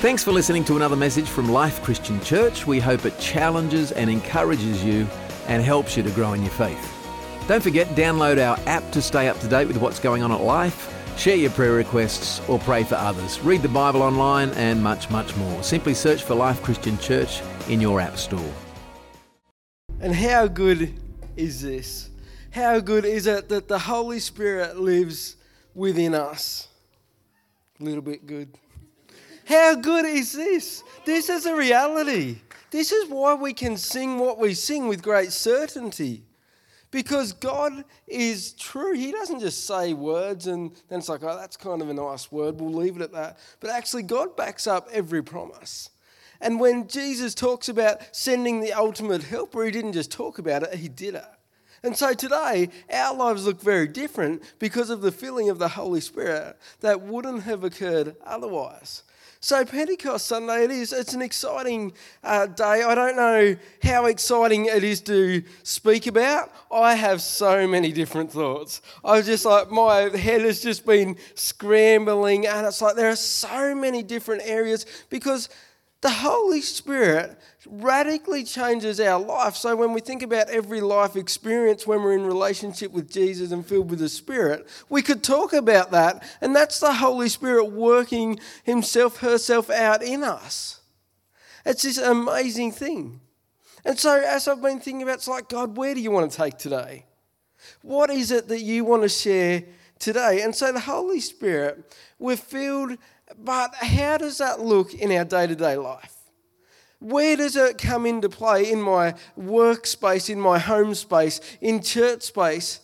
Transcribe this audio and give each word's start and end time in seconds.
Thanks 0.00 0.24
for 0.24 0.32
listening 0.32 0.64
to 0.64 0.76
another 0.76 0.96
message 0.96 1.28
from 1.28 1.50
Life 1.50 1.82
Christian 1.82 2.22
Church. 2.22 2.66
We 2.66 2.78
hope 2.80 3.04
it 3.04 3.18
challenges 3.18 3.92
and 3.92 4.08
encourages 4.08 4.82
you 4.82 5.06
and 5.46 5.62
helps 5.62 5.94
you 5.94 6.02
to 6.02 6.08
grow 6.12 6.32
in 6.32 6.40
your 6.40 6.50
faith. 6.52 6.94
Don't 7.46 7.62
forget, 7.62 7.86
download 7.88 8.42
our 8.42 8.56
app 8.66 8.90
to 8.92 9.02
stay 9.02 9.28
up 9.28 9.38
to 9.40 9.46
date 9.46 9.66
with 9.68 9.76
what's 9.76 9.98
going 9.98 10.22
on 10.22 10.32
at 10.32 10.40
Life, 10.40 10.90
share 11.18 11.36
your 11.36 11.50
prayer 11.50 11.74
requests, 11.74 12.40
or 12.48 12.58
pray 12.60 12.82
for 12.82 12.94
others. 12.94 13.40
Read 13.40 13.60
the 13.60 13.68
Bible 13.68 14.00
online 14.00 14.48
and 14.52 14.82
much, 14.82 15.10
much 15.10 15.36
more. 15.36 15.62
Simply 15.62 15.92
search 15.92 16.22
for 16.22 16.34
Life 16.34 16.62
Christian 16.62 16.96
Church 16.96 17.42
in 17.68 17.78
your 17.78 18.00
app 18.00 18.16
store. 18.16 18.50
And 20.00 20.14
how 20.14 20.46
good 20.48 20.98
is 21.36 21.60
this? 21.60 22.08
How 22.52 22.80
good 22.80 23.04
is 23.04 23.26
it 23.26 23.50
that 23.50 23.68
the 23.68 23.78
Holy 23.80 24.20
Spirit 24.20 24.80
lives 24.80 25.36
within 25.74 26.14
us? 26.14 26.68
A 27.78 27.84
little 27.84 28.00
bit 28.00 28.24
good. 28.26 28.48
How 29.50 29.74
good 29.74 30.04
is 30.04 30.32
this? 30.32 30.84
This 31.04 31.28
is 31.28 31.44
a 31.44 31.56
reality. 31.56 32.36
This 32.70 32.92
is 32.92 33.08
why 33.08 33.34
we 33.34 33.52
can 33.52 33.76
sing 33.76 34.16
what 34.20 34.38
we 34.38 34.54
sing 34.54 34.86
with 34.86 35.02
great 35.02 35.32
certainty. 35.32 36.22
Because 36.92 37.32
God 37.32 37.84
is 38.06 38.52
true. 38.52 38.92
He 38.94 39.10
doesn't 39.10 39.40
just 39.40 39.66
say 39.66 39.92
words 39.92 40.46
and 40.46 40.70
then 40.88 41.00
it's 41.00 41.08
like, 41.08 41.24
oh, 41.24 41.36
that's 41.36 41.56
kind 41.56 41.82
of 41.82 41.88
a 41.90 41.94
nice 41.94 42.30
word. 42.30 42.60
We'll 42.60 42.72
leave 42.72 42.94
it 42.96 43.02
at 43.02 43.10
that. 43.12 43.38
But 43.58 43.70
actually, 43.70 44.04
God 44.04 44.36
backs 44.36 44.68
up 44.68 44.88
every 44.92 45.22
promise. 45.24 45.90
And 46.40 46.60
when 46.60 46.86
Jesus 46.86 47.34
talks 47.34 47.68
about 47.68 47.98
sending 48.14 48.60
the 48.60 48.72
ultimate 48.74 49.24
helper, 49.24 49.64
he 49.64 49.72
didn't 49.72 49.94
just 49.94 50.12
talk 50.12 50.38
about 50.38 50.62
it, 50.62 50.74
he 50.74 50.86
did 50.88 51.16
it. 51.16 51.24
And 51.82 51.96
so 51.96 52.12
today, 52.12 52.68
our 52.92 53.14
lives 53.16 53.46
look 53.46 53.60
very 53.60 53.86
different 53.88 54.42
because 54.58 54.90
of 54.90 55.00
the 55.00 55.12
filling 55.12 55.48
of 55.48 55.58
the 55.58 55.68
Holy 55.68 56.00
Spirit 56.00 56.56
that 56.80 57.00
wouldn't 57.00 57.44
have 57.44 57.64
occurred 57.64 58.16
otherwise. 58.24 59.02
So, 59.42 59.64
Pentecost 59.64 60.26
Sunday, 60.26 60.64
it 60.64 60.70
is. 60.70 60.92
It's 60.92 61.14
an 61.14 61.22
exciting 61.22 61.94
uh, 62.22 62.44
day. 62.44 62.82
I 62.82 62.94
don't 62.94 63.16
know 63.16 63.56
how 63.82 64.04
exciting 64.04 64.66
it 64.66 64.84
is 64.84 65.00
to 65.02 65.42
speak 65.62 66.06
about. 66.06 66.52
I 66.70 66.94
have 66.94 67.22
so 67.22 67.66
many 67.66 67.90
different 67.90 68.30
thoughts. 68.30 68.82
I 69.02 69.12
was 69.16 69.24
just 69.24 69.46
like, 69.46 69.70
my 69.70 70.14
head 70.14 70.42
has 70.42 70.60
just 70.60 70.84
been 70.84 71.16
scrambling, 71.34 72.46
and 72.46 72.66
it's 72.66 72.82
like 72.82 72.96
there 72.96 73.08
are 73.08 73.16
so 73.16 73.74
many 73.74 74.02
different 74.02 74.42
areas 74.44 74.84
because 75.08 75.48
the 76.02 76.10
Holy 76.10 76.62
Spirit 76.62 77.38
radically 77.68 78.42
changes 78.42 78.98
our 79.00 79.20
life. 79.20 79.54
So 79.54 79.76
when 79.76 79.92
we 79.92 80.00
think 80.00 80.22
about 80.22 80.48
every 80.48 80.80
life 80.80 81.14
experience 81.14 81.86
when 81.86 82.02
we're 82.02 82.14
in 82.16 82.24
relationship 82.24 82.90
with 82.90 83.10
Jesus 83.10 83.52
and 83.52 83.66
filled 83.66 83.90
with 83.90 83.98
the 83.98 84.08
Spirit, 84.08 84.66
we 84.88 85.02
could 85.02 85.22
talk 85.22 85.52
about 85.52 85.90
that. 85.90 86.26
And 86.40 86.56
that's 86.56 86.80
the 86.80 86.94
Holy 86.94 87.28
Spirit 87.28 87.66
working 87.66 88.40
Himself, 88.64 89.18
herself 89.18 89.68
out 89.68 90.02
in 90.02 90.22
us. 90.24 90.80
It's 91.66 91.82
this 91.82 91.98
amazing 91.98 92.72
thing. 92.72 93.20
And 93.84 93.98
so 93.98 94.16
as 94.18 94.48
I've 94.48 94.62
been 94.62 94.80
thinking 94.80 95.02
about, 95.02 95.16
it's 95.16 95.28
like, 95.28 95.50
God, 95.50 95.76
where 95.76 95.94
do 95.94 96.00
you 96.00 96.10
want 96.10 96.30
to 96.30 96.36
take 96.36 96.56
today? 96.56 97.04
What 97.82 98.08
is 98.08 98.30
it 98.30 98.48
that 98.48 98.60
you 98.60 98.84
want 98.84 99.02
to 99.02 99.08
share 99.08 99.64
today? 99.98 100.40
And 100.40 100.54
so 100.56 100.72
the 100.72 100.80
Holy 100.80 101.20
Spirit, 101.20 101.94
we're 102.18 102.36
filled 102.36 102.96
but 103.38 103.74
how 103.74 104.16
does 104.18 104.38
that 104.38 104.60
look 104.60 104.94
in 104.94 105.12
our 105.12 105.24
day 105.24 105.46
to 105.46 105.54
day 105.54 105.76
life? 105.76 106.14
Where 106.98 107.36
does 107.36 107.56
it 107.56 107.78
come 107.78 108.04
into 108.04 108.28
play 108.28 108.70
in 108.70 108.82
my 108.82 109.14
workspace, 109.38 110.28
in 110.28 110.40
my 110.40 110.58
home 110.58 110.94
space, 110.94 111.40
in 111.60 111.82
church 111.82 112.22
space? 112.22 112.80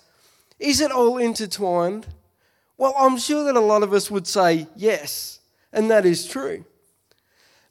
Is 0.58 0.80
it 0.80 0.91
all 0.91 1.19
intertwined? 1.19 2.06
Well, 2.78 2.94
I'm 2.98 3.19
sure 3.19 3.44
that 3.44 3.56
a 3.56 3.61
lot 3.61 3.83
of 3.83 3.92
us 3.92 4.11
would 4.11 4.27
say 4.27 4.67
yes, 4.74 5.41
and 5.72 5.91
that 5.91 6.06
is 6.06 6.27
true. 6.27 6.64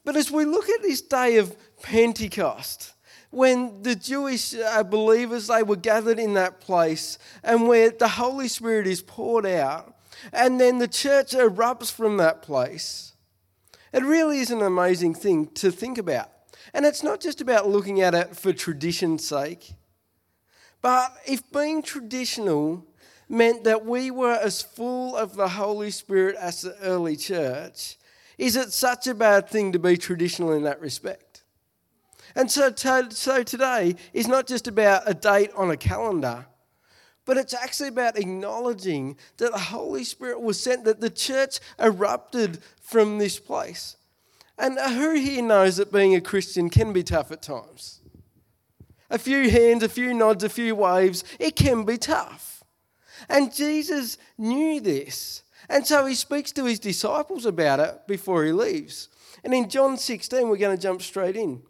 But 0.04 0.16
as 0.16 0.30
we 0.32 0.46
look 0.46 0.70
at 0.70 0.84
this 0.84 1.02
day 1.02 1.38
of 1.38 1.56
Pentecost, 1.82 2.94
when 3.32 3.82
the 3.82 3.96
Jewish 3.96 4.54
uh, 4.56 4.84
believers 4.84 5.48
they 5.48 5.64
were 5.64 5.76
gathered 5.76 6.20
in 6.20 6.34
that 6.36 6.60
place 6.62 7.18
and 7.44 7.68
where 7.68 7.90
the 7.90 8.08
Holy 8.08 8.48
Spirit 8.48 8.86
is 8.86 9.02
poured 9.02 9.48
out, 9.48 9.95
and 10.34 10.60
then 10.60 10.80
the 10.80 10.88
church 10.88 11.32
erupts 11.34 11.92
from 11.92 12.18
that 12.18 12.42
place. 12.42 13.14
It 13.94 14.04
really 14.04 14.40
is 14.40 14.52
an 14.52 14.62
amazing 14.62 15.14
thing 15.16 15.48
to 15.56 15.72
think 15.72 15.98
about. 15.98 16.30
And 16.74 16.86
it's 16.86 17.04
not 17.04 17.22
just 17.22 17.42
about 17.42 17.70
looking 17.70 18.02
at 18.02 18.14
it 18.14 18.36
for 18.36 18.52
tradition's 18.52 19.26
sake, 19.26 19.74
but 20.82 21.16
if 21.26 21.42
being 21.52 21.82
traditional 21.82 22.86
meant 23.30 23.64
that 23.64 23.86
we 23.86 24.12
were 24.12 24.34
as 24.36 24.62
full 24.62 25.16
of 25.16 25.36
the 25.36 25.48
Holy 25.50 25.90
Spirit 25.90 26.36
as 26.36 26.62
the 26.62 26.78
early 26.80 27.16
church, 27.16 27.98
is 28.38 28.56
it 28.56 28.72
such 28.72 29.08
a 29.08 29.16
bad 29.16 29.50
thing 29.50 29.72
to 29.72 29.80
be 29.80 29.96
traditional 29.98 30.52
in 30.52 30.64
that 30.64 30.80
respect? 30.82 31.44
And 32.36 32.52
so, 32.52 32.72
so 33.10 33.44
today 33.44 33.96
is 34.14 34.28
not 34.28 34.46
just 34.46 34.68
about 34.68 35.04
a 35.06 35.14
date 35.14 35.52
on 35.56 35.72
a 35.72 35.78
calendar 35.78 36.46
but 37.26 37.38
it's 37.38 37.54
actually 37.54 37.90
about 37.90 38.18
acknowledging 38.18 39.18
that 39.38 39.52
the 39.52 39.58
Holy 39.58 40.04
Spirit 40.04 40.40
was 40.42 40.60
sent, 40.62 40.86
that 40.86 41.02
the 41.02 41.10
church 41.10 41.60
erupted 41.80 42.60
from 42.80 43.18
this 43.18 43.40
place. 43.40 43.98
And 44.58 44.80
who 44.80 45.16
here 45.16 45.42
knows 45.42 45.78
that 45.78 45.92
being 45.92 46.16
a 46.16 46.22
Christian 46.22 46.70
can 46.70 46.94
be 46.94 47.04
tough 47.04 47.32
at 47.32 47.42
times? 47.42 48.00
A 49.10 49.18
few 49.20 49.50
hands, 49.50 49.84
a 49.84 49.90
few 49.90 50.14
nods, 50.14 50.44
a 50.44 50.50
few 50.50 50.76
waves, 50.76 51.24
it 51.40 51.56
can 51.56 51.84
be 51.84 51.98
tough. 51.98 52.64
And 53.28 53.54
Jesus 53.54 54.18
knew 54.38 54.80
this. 54.80 55.44
And 55.68 55.86
so 55.86 56.06
he 56.06 56.16
speaks 56.16 56.52
to 56.54 56.66
his 56.66 56.80
disciples 56.80 57.46
about 57.46 57.80
it 57.80 58.08
before 58.08 58.44
he 58.46 58.52
leaves. 58.52 59.10
And 59.44 59.54
in 59.54 59.70
John 59.70 59.98
16, 59.98 60.48
we're 60.48 60.58
going 60.58 60.76
to 60.78 60.82
jump 60.82 61.02
straight 61.02 61.36
in. 61.36 61.64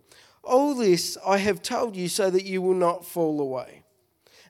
All 0.44 0.76
this 0.76 1.18
I 1.26 1.38
have 1.38 1.62
told 1.64 1.96
you 1.96 2.08
so 2.10 2.30
that 2.30 2.44
you 2.44 2.62
will 2.62 2.74
not 2.76 3.06
fall 3.06 3.40
away. 3.42 3.85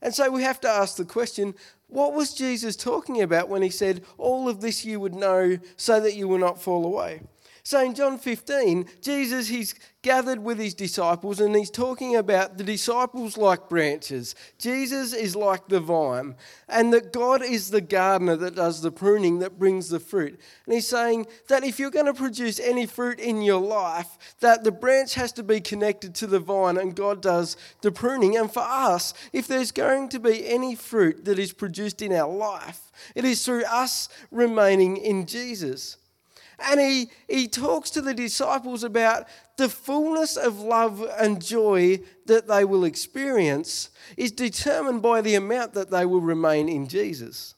And 0.01 0.13
so 0.13 0.29
we 0.29 0.43
have 0.43 0.59
to 0.61 0.67
ask 0.69 0.95
the 0.97 1.05
question 1.05 1.55
what 1.87 2.13
was 2.13 2.33
Jesus 2.33 2.75
talking 2.75 3.21
about 3.21 3.47
when 3.47 3.61
he 3.61 3.69
said, 3.69 4.03
All 4.17 4.49
of 4.49 4.59
this 4.61 4.83
you 4.85 4.99
would 4.99 5.15
know 5.15 5.59
so 5.77 5.99
that 5.99 6.15
you 6.15 6.27
will 6.27 6.39
not 6.39 6.61
fall 6.61 6.85
away? 6.85 7.21
So 7.67 7.83
in 7.83 7.95
John 7.95 8.19
15, 8.19 8.85
Jesus, 9.01 9.47
he's 9.47 9.73
gathered 10.03 10.37
with 10.37 10.59
his 10.59 10.75
disciples 10.75 11.39
and 11.39 11.55
he's 11.55 11.71
talking 11.71 12.15
about 12.15 12.59
the 12.59 12.63
disciples 12.63 13.37
like 13.39 13.67
branches. 13.67 14.35
Jesus 14.59 15.13
is 15.13 15.35
like 15.35 15.67
the 15.67 15.79
vine, 15.79 16.35
and 16.69 16.93
that 16.93 17.11
God 17.11 17.41
is 17.43 17.71
the 17.71 17.81
gardener 17.81 18.35
that 18.35 18.53
does 18.53 18.83
the 18.83 18.91
pruning 18.91 19.39
that 19.39 19.57
brings 19.57 19.89
the 19.89 19.99
fruit. 19.99 20.39
And 20.67 20.75
he's 20.75 20.87
saying 20.87 21.25
that 21.47 21.63
if 21.63 21.79
you're 21.79 21.89
going 21.89 22.05
to 22.05 22.13
produce 22.13 22.59
any 22.59 22.85
fruit 22.85 23.19
in 23.19 23.41
your 23.41 23.61
life, 23.61 24.15
that 24.41 24.63
the 24.63 24.71
branch 24.71 25.15
has 25.15 25.31
to 25.31 25.41
be 25.41 25.59
connected 25.59 26.13
to 26.15 26.27
the 26.27 26.39
vine 26.39 26.77
and 26.77 26.95
God 26.95 27.19
does 27.19 27.57
the 27.81 27.91
pruning. 27.91 28.37
And 28.37 28.53
for 28.53 28.63
us, 28.63 29.15
if 29.33 29.47
there's 29.47 29.71
going 29.71 30.09
to 30.09 30.19
be 30.19 30.47
any 30.47 30.75
fruit 30.75 31.25
that 31.25 31.39
is 31.39 31.51
produced 31.51 32.03
in 32.03 32.13
our 32.13 32.31
life, 32.31 32.91
it 33.15 33.25
is 33.25 33.43
through 33.43 33.63
us 33.65 34.07
remaining 34.29 34.97
in 34.97 35.25
Jesus. 35.25 35.97
And 36.59 36.79
he, 36.79 37.09
he 37.27 37.47
talks 37.47 37.89
to 37.91 38.01
the 38.01 38.13
disciples 38.13 38.83
about 38.83 39.27
the 39.57 39.69
fullness 39.69 40.37
of 40.37 40.59
love 40.59 41.05
and 41.19 41.43
joy 41.43 41.99
that 42.25 42.47
they 42.47 42.65
will 42.65 42.83
experience 42.85 43.89
is 44.17 44.31
determined 44.31 45.01
by 45.01 45.21
the 45.21 45.35
amount 45.35 45.73
that 45.73 45.91
they 45.91 46.05
will 46.05 46.21
remain 46.21 46.69
in 46.69 46.87
Jesus. 46.87 47.55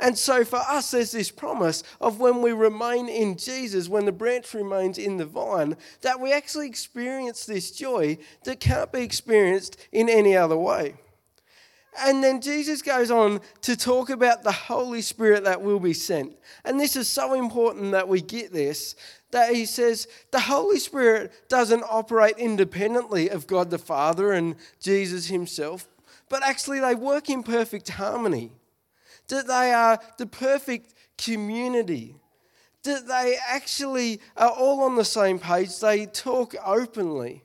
And 0.00 0.18
so 0.18 0.44
for 0.44 0.58
us, 0.58 0.90
there's 0.90 1.12
this 1.12 1.30
promise 1.30 1.84
of 2.00 2.18
when 2.18 2.42
we 2.42 2.52
remain 2.52 3.08
in 3.08 3.36
Jesus, 3.36 3.88
when 3.88 4.06
the 4.06 4.12
branch 4.12 4.52
remains 4.52 4.98
in 4.98 5.18
the 5.18 5.24
vine, 5.24 5.76
that 6.02 6.18
we 6.18 6.32
actually 6.32 6.66
experience 6.66 7.46
this 7.46 7.70
joy 7.70 8.18
that 8.44 8.58
can't 8.58 8.90
be 8.90 9.02
experienced 9.02 9.76
in 9.92 10.08
any 10.08 10.36
other 10.36 10.56
way. 10.58 10.94
And 12.02 12.24
then 12.24 12.40
Jesus 12.40 12.82
goes 12.82 13.10
on 13.10 13.40
to 13.62 13.76
talk 13.76 14.10
about 14.10 14.42
the 14.42 14.50
Holy 14.52 15.00
Spirit 15.00 15.44
that 15.44 15.62
will 15.62 15.78
be 15.78 15.92
sent. 15.94 16.36
And 16.64 16.80
this 16.80 16.96
is 16.96 17.08
so 17.08 17.34
important 17.34 17.92
that 17.92 18.08
we 18.08 18.20
get 18.20 18.52
this 18.52 18.94
that 19.30 19.52
he 19.52 19.64
says 19.66 20.06
the 20.30 20.38
Holy 20.40 20.78
Spirit 20.78 21.32
doesn't 21.48 21.82
operate 21.90 22.36
independently 22.38 23.28
of 23.28 23.48
God 23.48 23.68
the 23.70 23.78
Father 23.78 24.30
and 24.32 24.54
Jesus 24.80 25.26
himself, 25.26 25.88
but 26.28 26.44
actually 26.44 26.78
they 26.78 26.94
work 26.94 27.28
in 27.28 27.42
perfect 27.42 27.88
harmony, 27.90 28.52
that 29.26 29.48
they 29.48 29.72
are 29.72 29.98
the 30.18 30.26
perfect 30.26 30.94
community. 31.18 32.16
That 32.84 33.08
they 33.08 33.38
actually 33.48 34.20
are 34.36 34.50
all 34.50 34.82
on 34.82 34.94
the 34.96 35.06
same 35.06 35.38
page. 35.38 35.80
They 35.80 36.04
talk 36.04 36.54
openly. 36.62 37.42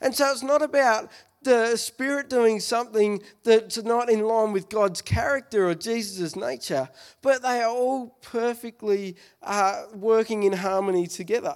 And 0.00 0.12
so 0.12 0.28
it's 0.32 0.42
not 0.42 0.60
about 0.60 1.08
the 1.46 1.76
Spirit 1.76 2.28
doing 2.28 2.58
something 2.60 3.22
that's 3.44 3.80
not 3.84 4.10
in 4.10 4.22
line 4.22 4.52
with 4.52 4.68
God's 4.68 5.00
character 5.00 5.68
or 5.68 5.74
Jesus' 5.76 6.34
nature, 6.36 6.88
but 7.22 7.40
they 7.40 7.60
are 7.62 7.70
all 7.70 8.18
perfectly 8.20 9.16
uh, 9.42 9.84
working 9.94 10.42
in 10.42 10.52
harmony 10.52 11.06
together. 11.06 11.54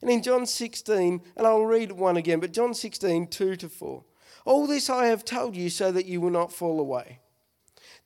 And 0.00 0.08
in 0.10 0.22
John 0.22 0.46
16, 0.46 1.20
and 1.36 1.46
I'll 1.46 1.64
read 1.64 1.90
one 1.92 2.16
again, 2.16 2.38
but 2.40 2.52
John 2.52 2.72
16, 2.74 3.26
2 3.26 3.56
to 3.56 3.68
4. 3.68 4.04
All 4.46 4.66
this 4.68 4.88
I 4.88 5.06
have 5.06 5.24
told 5.24 5.56
you 5.56 5.68
so 5.68 5.90
that 5.92 6.06
you 6.06 6.20
will 6.20 6.30
not 6.30 6.52
fall 6.52 6.78
away. 6.80 7.18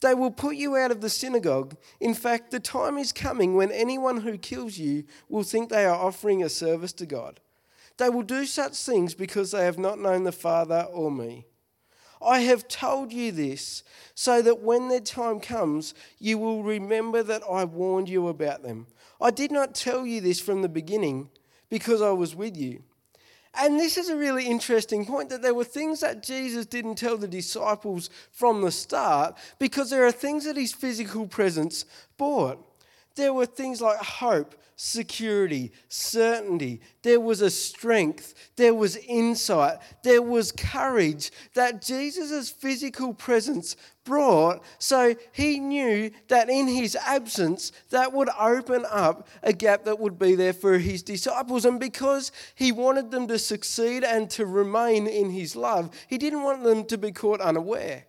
They 0.01 0.15
will 0.15 0.31
put 0.31 0.57
you 0.57 0.77
out 0.77 0.91
of 0.93 1.01
the 1.03 1.11
synagogue. 1.11 1.77
In 2.01 2.15
fact, 2.15 2.51
the 2.53 2.61
time 2.61 2.97
is 2.97 3.13
coming 3.13 3.55
when 3.55 3.71
anyone 3.73 4.19
who 4.23 4.39
kills 4.39 4.79
you 4.79 5.05
will 5.29 5.43
think 5.43 5.69
they 5.69 5.85
are 5.85 5.95
offering 5.97 6.43
a 6.43 6.49
service 6.49 6.93
to 6.95 7.07
God. 7.07 7.41
They 7.99 8.09
will 8.09 8.23
do 8.23 8.47
such 8.47 8.73
things 8.77 9.15
because 9.15 9.51
they 9.51 9.65
have 9.65 9.79
not 9.79 9.99
known 10.01 10.23
the 10.25 10.33
Father 10.33 10.87
or 10.93 11.11
me. 11.11 11.45
I 12.25 12.41
have 12.41 12.67
told 12.67 13.13
you 13.13 13.31
this 13.31 13.85
so 14.15 14.41
that 14.43 14.61
when 14.61 14.89
their 14.89 15.01
time 15.01 15.39
comes, 15.41 15.95
you 16.19 16.39
will 16.39 16.63
remember 16.63 17.23
that 17.23 17.43
I 17.49 17.65
warned 17.65 18.09
you 18.09 18.27
about 18.29 18.63
them. 18.63 18.87
I 19.21 19.31
did 19.31 19.51
not 19.53 19.75
tell 19.75 20.07
you 20.07 20.21
this 20.21 20.41
from 20.41 20.63
the 20.63 20.69
beginning 20.69 21.31
because 21.69 22.01
I 22.01 22.11
was 22.11 22.35
with 22.35 22.57
you. 22.57 22.83
And 23.61 23.81
this 23.81 23.97
is 23.97 24.09
a 24.09 24.17
really 24.17 24.47
interesting 24.47 25.05
point 25.05 25.29
that 25.31 25.43
there 25.43 25.55
were 25.55 25.65
things 25.65 26.01
that 26.01 26.23
Jesus 26.23 26.67
didn't 26.67 26.97
tell 26.97 27.17
the 27.17 27.27
disciples 27.27 28.11
from 28.31 28.63
the 28.63 28.71
start 28.71 29.37
because 29.59 29.91
there 29.91 30.07
are 30.07 30.13
things 30.13 30.45
that 30.45 30.57
his 30.57 30.73
physical 30.73 31.27
presence 31.27 31.85
bought 32.17 32.65
there 33.19 33.35
were 33.35 33.45
things 33.45 33.83
like 33.83 33.99
hope, 33.99 34.55
security, 34.77 35.73
certainty. 35.89 36.81
There 37.03 37.21
was 37.21 37.43
a 37.43 37.51
strength. 37.51 38.33
There 38.57 38.73
was 38.73 38.97
insight. 38.97 39.79
There 40.05 40.23
was 40.23 40.53
courage 40.53 41.31
that 41.55 41.83
Jesus' 41.83 42.49
physical 42.49 43.13
presence 43.13 43.77
brought. 44.05 44.63
So 44.79 45.15
he 45.33 45.59
knew 45.59 46.11
that 46.29 46.49
in 46.49 46.69
his 46.69 46.95
absence, 46.97 47.73
that 47.91 48.13
would 48.15 48.31
open 48.41 48.87
up 48.89 49.29
a 49.43 49.53
gap 49.53 49.85
that 49.85 49.99
would 49.99 50.19
be 50.19 50.35
there 50.37 50.53
for 50.55 50.79
his 50.79 51.03
disciples. 51.03 51.65
And 51.67 51.79
because 51.81 52.31
he 52.55 52.71
wanted 52.73 53.11
them 53.11 53.27
to 53.29 53.39
succeed 53.39 54.05
and 54.05 54.31
to 54.31 54.47
remain 54.47 55.07
in 55.09 55.31
his 55.31 55.57
love, 55.57 55.91
he 56.07 56.17
didn't 56.19 56.45
want 56.45 56.63
them 56.63 56.85
to 56.87 56.97
be 56.97 57.11
caught 57.13 57.41
unaware. 57.43 58.05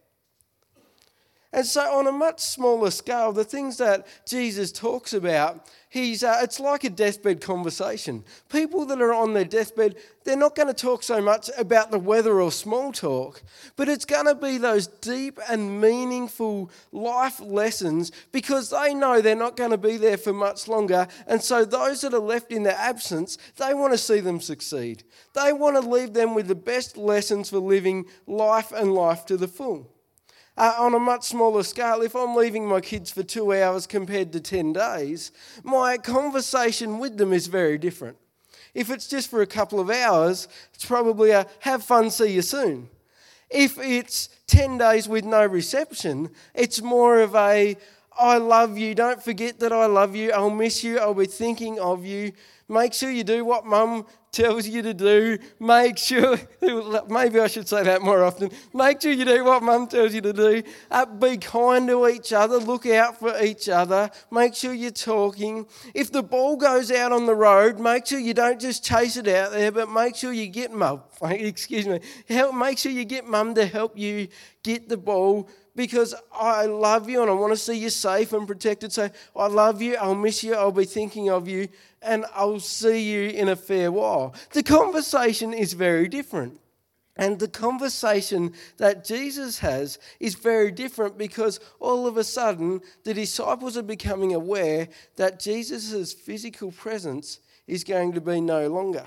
And 1.51 1.65
so, 1.65 1.81
on 1.97 2.05
a 2.05 2.11
much 2.11 2.41
smaller 2.41 2.91
scale, 2.91 3.31
the 3.33 3.43
things 3.43 3.77
that 3.77 4.05
Jesus 4.27 4.71
talks 4.71 5.13
about, 5.13 5.65
he's, 5.89 6.23
uh, 6.23 6.41
it's 6.43 6.59
like 6.59 6.83
a 6.83 6.91
deathbed 6.91 7.41
conversation. 7.41 8.23
People 8.49 8.85
that 8.85 9.01
are 9.01 9.13
on 9.15 9.33
their 9.33 9.45
deathbed, 9.45 9.95
they're 10.25 10.37
not 10.37 10.55
going 10.55 10.67
to 10.67 10.75
talk 10.75 11.01
so 11.01 11.19
much 11.21 11.49
about 11.57 11.89
the 11.89 11.97
weather 11.97 12.39
or 12.39 12.51
small 12.51 12.91
talk, 12.91 13.41
but 13.77 13.89
it's 13.89 14.05
going 14.05 14.27
to 14.27 14.35
be 14.35 14.59
those 14.59 14.85
deep 14.85 15.39
and 15.49 15.81
meaningful 15.81 16.69
life 16.91 17.39
lessons 17.39 18.11
because 18.31 18.69
they 18.69 18.93
know 18.93 19.19
they're 19.19 19.35
not 19.35 19.57
going 19.57 19.71
to 19.71 19.77
be 19.77 19.97
there 19.97 20.17
for 20.17 20.31
much 20.33 20.67
longer. 20.67 21.07
And 21.25 21.41
so, 21.41 21.65
those 21.65 22.01
that 22.01 22.13
are 22.13 22.19
left 22.19 22.51
in 22.51 22.61
their 22.61 22.77
absence, 22.77 23.39
they 23.57 23.73
want 23.73 23.91
to 23.93 23.97
see 23.97 24.19
them 24.19 24.39
succeed. 24.39 25.01
They 25.33 25.51
want 25.51 25.81
to 25.81 25.89
leave 25.89 26.13
them 26.13 26.35
with 26.35 26.47
the 26.47 26.53
best 26.53 26.95
lessons 26.95 27.49
for 27.49 27.57
living 27.57 28.05
life 28.27 28.71
and 28.71 28.93
life 28.93 29.25
to 29.25 29.35
the 29.37 29.47
full 29.47 29.89
uh, 30.59 30.75
on 30.77 30.93
a 30.93 30.99
much 30.99 31.23
smaller 31.23 31.63
scale, 31.63 32.01
if 32.01 32.15
I'm 32.17 32.35
leaving 32.35 32.67
my 32.67 32.81
kids 32.81 33.09
for 33.11 33.23
two 33.23 33.53
hours 33.53 33.87
compared 33.87 34.33
to 34.33 34.41
10 34.41 34.73
days, 34.73 35.31
my 35.63 35.97
conversation 35.97 36.99
with 36.99 37.17
them 37.17 37.31
is 37.31 37.47
very 37.47 37.77
different. 37.77 38.17
If 38.75 38.89
it's 38.91 39.07
just 39.07 39.31
for 39.31 39.41
a 39.41 39.47
couple 39.47 39.79
of 39.79 39.89
hours, 39.89 40.47
it's 40.73 40.85
probably 40.85 41.31
a 41.31 41.47
have 41.61 41.83
fun, 41.83 42.11
see 42.11 42.33
you 42.33 42.41
soon. 42.41 42.89
If 43.49 43.79
it's 43.79 44.29
10 44.47 44.77
days 44.77 45.07
with 45.07 45.23
no 45.23 45.45
reception, 45.45 46.29
it's 46.53 46.81
more 46.81 47.21
of 47.21 47.33
a 47.35 47.77
I 48.19 48.37
love 48.37 48.77
you, 48.77 48.93
don't 48.93 49.23
forget 49.23 49.61
that 49.61 49.71
I 49.71 49.85
love 49.85 50.13
you, 50.13 50.33
I'll 50.33 50.49
miss 50.49 50.83
you, 50.83 50.99
I'll 50.99 51.13
be 51.13 51.25
thinking 51.25 51.79
of 51.79 52.05
you 52.05 52.33
Make 52.69 52.93
sure 52.93 53.09
you 53.09 53.23
do 53.23 53.43
what 53.43 53.65
mum 53.65 54.05
tells 54.31 54.67
you 54.67 54.83
to 54.83 54.93
do. 54.93 55.39
Make 55.59 55.97
sure, 55.97 56.37
maybe 57.09 57.39
I 57.39 57.47
should 57.47 57.67
say 57.67 57.81
that 57.81 58.03
more 58.03 58.23
often. 58.23 58.51
Make 58.75 59.01
sure 59.01 59.11
you 59.11 59.25
do 59.25 59.43
what 59.43 59.63
mum 59.63 59.87
tells 59.87 60.13
you 60.13 60.21
to 60.21 60.31
do. 60.31 60.61
Uh, 60.91 61.07
be 61.07 61.37
kind 61.37 61.87
to 61.87 62.07
each 62.07 62.31
other. 62.31 62.57
Look 62.59 62.85
out 62.85 63.17
for 63.19 63.41
each 63.41 63.67
other. 63.69 64.11
Make 64.29 64.53
sure 64.53 64.71
you're 64.71 64.91
talking. 64.91 65.65
If 65.95 66.11
the 66.11 66.21
ball 66.21 66.57
goes 66.57 66.91
out 66.91 67.11
on 67.11 67.25
the 67.25 67.33
road, 67.33 67.79
make 67.79 68.05
sure 68.05 68.19
you 68.19 68.35
don't 68.35 68.61
just 68.61 68.85
chase 68.85 69.17
it 69.17 69.27
out 69.27 69.51
there, 69.51 69.71
but 69.71 69.89
make 69.89 70.15
sure 70.15 70.31
you 70.31 70.45
get 70.45 70.71
mum, 70.71 71.01
excuse 71.23 71.87
me, 71.87 72.01
help, 72.27 72.53
make 72.53 72.77
sure 72.77 72.91
you 72.91 73.03
get 73.05 73.25
mum 73.25 73.55
to 73.55 73.65
help 73.65 73.97
you 73.97 74.27
get 74.61 74.87
the 74.89 74.97
ball 74.97 75.49
because 75.75 76.13
I 76.31 76.65
love 76.65 77.09
you 77.09 77.21
and 77.21 77.31
I 77.31 77.33
want 77.33 77.53
to 77.53 77.57
see 77.57 77.77
you 77.79 77.89
safe 77.89 78.33
and 78.33 78.45
protected. 78.45 78.91
So 78.91 79.09
I 79.35 79.47
love 79.47 79.81
you. 79.81 79.95
I'll 79.95 80.13
miss 80.13 80.43
you. 80.43 80.53
I'll 80.53 80.71
be 80.73 80.83
thinking 80.85 81.29
of 81.31 81.47
you 81.47 81.67
and 82.01 82.25
I'll 82.33 82.59
see 82.59 83.01
you 83.11 83.29
in 83.29 83.49
a 83.49 83.55
fair 83.55 83.91
while. 83.91 84.33
The 84.51 84.63
conversation 84.63 85.53
is 85.53 85.73
very 85.73 86.07
different. 86.07 86.59
And 87.15 87.37
the 87.37 87.49
conversation 87.49 88.53
that 88.77 89.03
Jesus 89.03 89.59
has 89.59 89.99
is 90.21 90.35
very 90.35 90.71
different 90.71 91.17
because 91.17 91.59
all 91.81 92.07
of 92.07 92.15
a 92.15 92.23
sudden 92.23 92.79
the 93.03 93.13
disciples 93.13 93.75
are 93.77 93.81
becoming 93.81 94.33
aware 94.33 94.87
that 95.17 95.37
Jesus' 95.37 96.13
physical 96.13 96.71
presence 96.71 97.39
is 97.67 97.83
going 97.83 98.13
to 98.13 98.21
be 98.21 98.39
no 98.39 98.69
longer. 98.69 99.03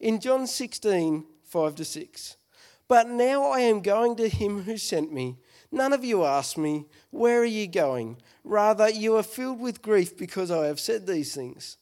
In 0.00 0.18
John 0.18 0.46
16, 0.46 1.26
5 1.44 1.74
to 1.76 1.84
6, 1.84 2.36
but 2.88 3.08
now 3.10 3.50
I 3.50 3.60
am 3.60 3.82
going 3.82 4.16
to 4.16 4.28
him 4.30 4.62
who 4.62 4.78
sent 4.78 5.12
me. 5.12 5.36
None 5.70 5.92
of 5.92 6.04
you 6.04 6.24
ask 6.24 6.56
me, 6.56 6.86
Where 7.10 7.40
are 7.42 7.44
you 7.44 7.66
going? 7.66 8.16
Rather, 8.44 8.88
you 8.88 9.16
are 9.16 9.22
filled 9.24 9.60
with 9.60 9.82
grief 9.82 10.16
because 10.16 10.50
I 10.50 10.66
have 10.68 10.80
said 10.80 11.06
these 11.06 11.34
things. 11.34 11.76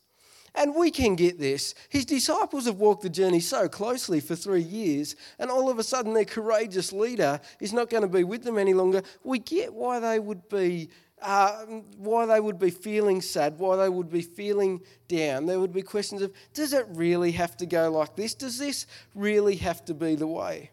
And 0.56 0.74
we 0.76 0.90
can 0.92 1.16
get 1.16 1.38
this. 1.38 1.74
His 1.88 2.04
disciples 2.04 2.66
have 2.66 2.78
walked 2.78 3.02
the 3.02 3.08
journey 3.10 3.40
so 3.40 3.68
closely 3.68 4.20
for 4.20 4.36
three 4.36 4.62
years, 4.62 5.16
and 5.40 5.50
all 5.50 5.68
of 5.68 5.80
a 5.80 5.82
sudden 5.82 6.12
their 6.14 6.24
courageous 6.24 6.92
leader 6.92 7.40
is 7.60 7.72
not 7.72 7.90
going 7.90 8.02
to 8.04 8.08
be 8.08 8.22
with 8.22 8.44
them 8.44 8.58
any 8.58 8.72
longer. 8.72 9.02
We 9.24 9.40
get 9.40 9.72
why 9.74 9.98
they 9.98 10.18
would 10.18 10.48
be. 10.48 10.90
Uh, 11.22 11.64
why 11.96 12.26
they 12.26 12.38
would 12.38 12.58
be 12.58 12.68
feeling 12.68 13.22
sad, 13.22 13.58
why 13.58 13.76
they 13.76 13.88
would 13.88 14.10
be 14.10 14.20
feeling 14.20 14.78
down. 15.08 15.46
There 15.46 15.58
would 15.58 15.72
be 15.72 15.80
questions 15.80 16.20
of, 16.20 16.30
does 16.52 16.74
it 16.74 16.84
really 16.90 17.32
have 17.32 17.56
to 17.58 17.66
go 17.66 17.90
like 17.90 18.14
this? 18.14 18.34
Does 18.34 18.58
this 18.58 18.86
really 19.14 19.56
have 19.56 19.82
to 19.86 19.94
be 19.94 20.16
the 20.16 20.26
way? 20.26 20.70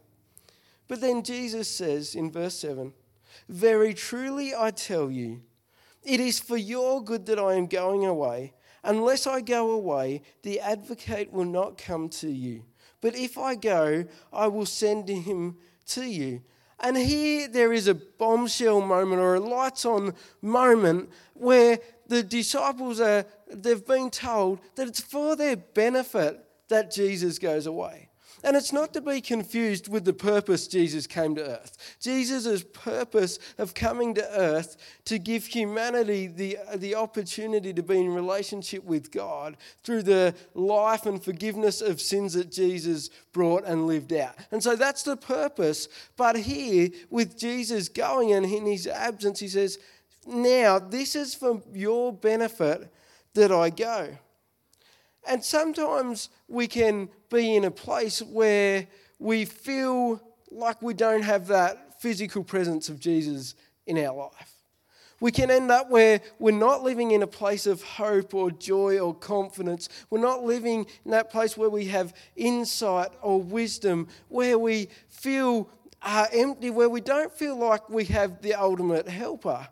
But 0.89 0.99
then 0.99 1.23
Jesus 1.23 1.69
says 1.69 2.15
in 2.15 2.29
verse 2.31 2.55
7 2.55 2.91
Very 3.47 3.93
truly 3.93 4.53
I 4.53 4.71
tell 4.71 5.09
you, 5.09 5.39
it 6.03 6.19
is 6.19 6.41
for 6.41 6.57
your 6.57 7.01
good 7.01 7.27
that 7.27 7.39
I 7.39 7.53
am 7.53 7.67
going 7.67 8.05
away 8.05 8.51
Unless 8.83 9.27
I 9.27 9.41
go 9.41 9.71
away, 9.71 10.21
the 10.41 10.59
advocate 10.59 11.31
will 11.31 11.45
not 11.45 11.77
come 11.77 12.09
to 12.09 12.29
you. 12.31 12.63
But 12.99 13.15
if 13.15 13.37
I 13.37 13.55
go, 13.55 14.05
I 14.33 14.47
will 14.47 14.65
send 14.65 15.07
him 15.09 15.57
to 15.87 16.03
you. 16.03 16.41
And 16.79 16.97
here 16.97 17.47
there 17.47 17.73
is 17.73 17.87
a 17.87 17.93
bombshell 17.93 18.81
moment 18.81 19.21
or 19.21 19.35
a 19.35 19.39
lights 19.39 19.85
on 19.85 20.15
moment 20.41 21.09
where 21.33 21.77
the 22.07 22.23
disciples 22.23 22.99
are, 22.99 23.25
they've 23.51 23.85
been 23.85 24.09
told 24.09 24.59
that 24.75 24.87
it's 24.87 24.99
for 24.99 25.35
their 25.35 25.55
benefit 25.57 26.43
that 26.69 26.91
Jesus 26.91 27.38
goes 27.38 27.67
away. 27.67 28.11
And 28.43 28.55
it's 28.57 28.74
not 28.74 28.93
to 28.93 29.01
be 29.01 29.21
confused 29.21 29.88
with 29.88 30.03
the 30.03 30.13
purpose 30.13 30.67
Jesus 30.67 31.05
came 31.05 31.36
to 31.36 31.45
earth. 31.60 31.77
Jesus' 32.00 32.63
purpose 32.74 33.38
of 33.57 33.74
coming 33.74 34.15
to 34.15 34.24
earth 34.39 34.77
to 35.05 35.19
give 35.19 35.45
humanity 35.45 36.27
the, 36.27 36.57
the 36.75 36.95
opportunity 36.95 37.71
to 37.74 37.83
be 37.83 38.00
in 38.00 38.10
relationship 38.13 38.83
with 38.83 39.12
God 39.12 39.57
through 39.83 40.03
the 40.03 40.33
life 40.55 41.05
and 41.05 41.21
forgiveness 41.24 41.81
of 41.81 42.01
sins 42.01 42.33
that 42.33 42.51
Jesus 42.51 43.10
brought 43.31 43.63
and 43.65 43.86
lived 43.86 44.12
out. 44.13 44.36
And 44.51 44.63
so 44.63 44.75
that's 44.75 45.03
the 45.03 45.17
purpose. 45.17 45.88
But 46.17 46.36
here, 46.36 46.89
with 47.10 47.38
Jesus 47.38 47.89
going 47.89 48.31
and 48.31 48.45
in 48.45 48.65
his 48.65 48.88
absence, 48.88 49.39
he 49.39 49.48
says, 49.50 49.77
Now, 50.25 50.79
this 50.79 51.15
is 51.15 51.36
for 51.36 51.62
your 51.74 52.12
benefit 52.12 52.91
that 53.36 53.51
I 53.51 53.69
go. 53.69 54.17
And 55.27 55.43
sometimes 55.43 56.29
we 56.51 56.67
can 56.67 57.10
be 57.29 57.55
in 57.55 57.63
a 57.63 57.72
place 57.72 58.22
where 58.22 58.86
we 59.17 59.46
feel 59.46 60.22
like 60.51 60.81
we 60.81 60.93
don't 60.93 61.22
have 61.24 61.48
that 61.48 62.01
physical 62.01 62.43
presence 62.43 62.89
of 62.89 63.00
Jesus 63.00 63.55
in 63.88 63.98
our 63.98 64.13
life. 64.13 64.51
We 65.22 65.31
can 65.31 65.50
end 65.51 65.70
up 65.72 65.89
where 65.89 66.20
we're 66.39 66.51
not 66.58 66.84
living 66.84 67.12
in 67.12 67.22
a 67.24 67.27
place 67.27 67.67
of 67.67 67.81
hope 67.84 68.34
or 68.34 68.50
joy 68.51 69.00
or 69.00 69.13
confidence. 69.13 69.88
We're 70.10 70.20
not 70.20 70.43
living 70.43 70.88
in 71.05 71.12
that 71.12 71.31
place 71.31 71.55
where 71.55 71.70
we 71.70 71.86
have 71.86 72.13
insight 72.36 73.10
or 73.22 73.39
wisdom, 73.41 74.08
where 74.29 74.58
we 74.58 74.89
feel 75.10 75.70
uh, 76.01 76.25
empty, 76.34 76.72
where 76.72 76.89
we 76.89 77.01
don't 77.01 77.31
feel 77.31 77.55
like 77.55 77.88
we 77.89 78.05
have 78.05 78.41
the 78.41 78.55
ultimate 78.55 79.08
helper 79.08 79.67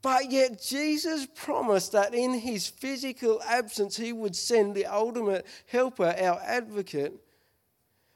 but 0.00 0.30
yet, 0.30 0.60
Jesus 0.62 1.26
promised 1.34 1.92
that 1.92 2.14
in 2.14 2.34
his 2.34 2.68
physical 2.68 3.42
absence, 3.46 3.96
he 3.96 4.12
would 4.12 4.36
send 4.36 4.74
the 4.74 4.86
ultimate 4.86 5.44
helper, 5.66 6.14
our 6.18 6.40
advocate. 6.44 7.12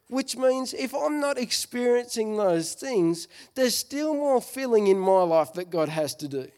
Which 0.08 0.36
means 0.36 0.74
if 0.74 0.94
I'm 0.94 1.20
not 1.20 1.38
experiencing 1.38 2.36
those 2.36 2.74
things, 2.74 3.26
there's 3.54 3.74
still 3.74 4.14
more 4.14 4.40
filling 4.40 4.86
in 4.88 4.98
my 4.98 5.22
life 5.22 5.54
that 5.54 5.70
God 5.70 5.88
has 5.88 6.14
to 6.16 6.28
do. 6.28 6.48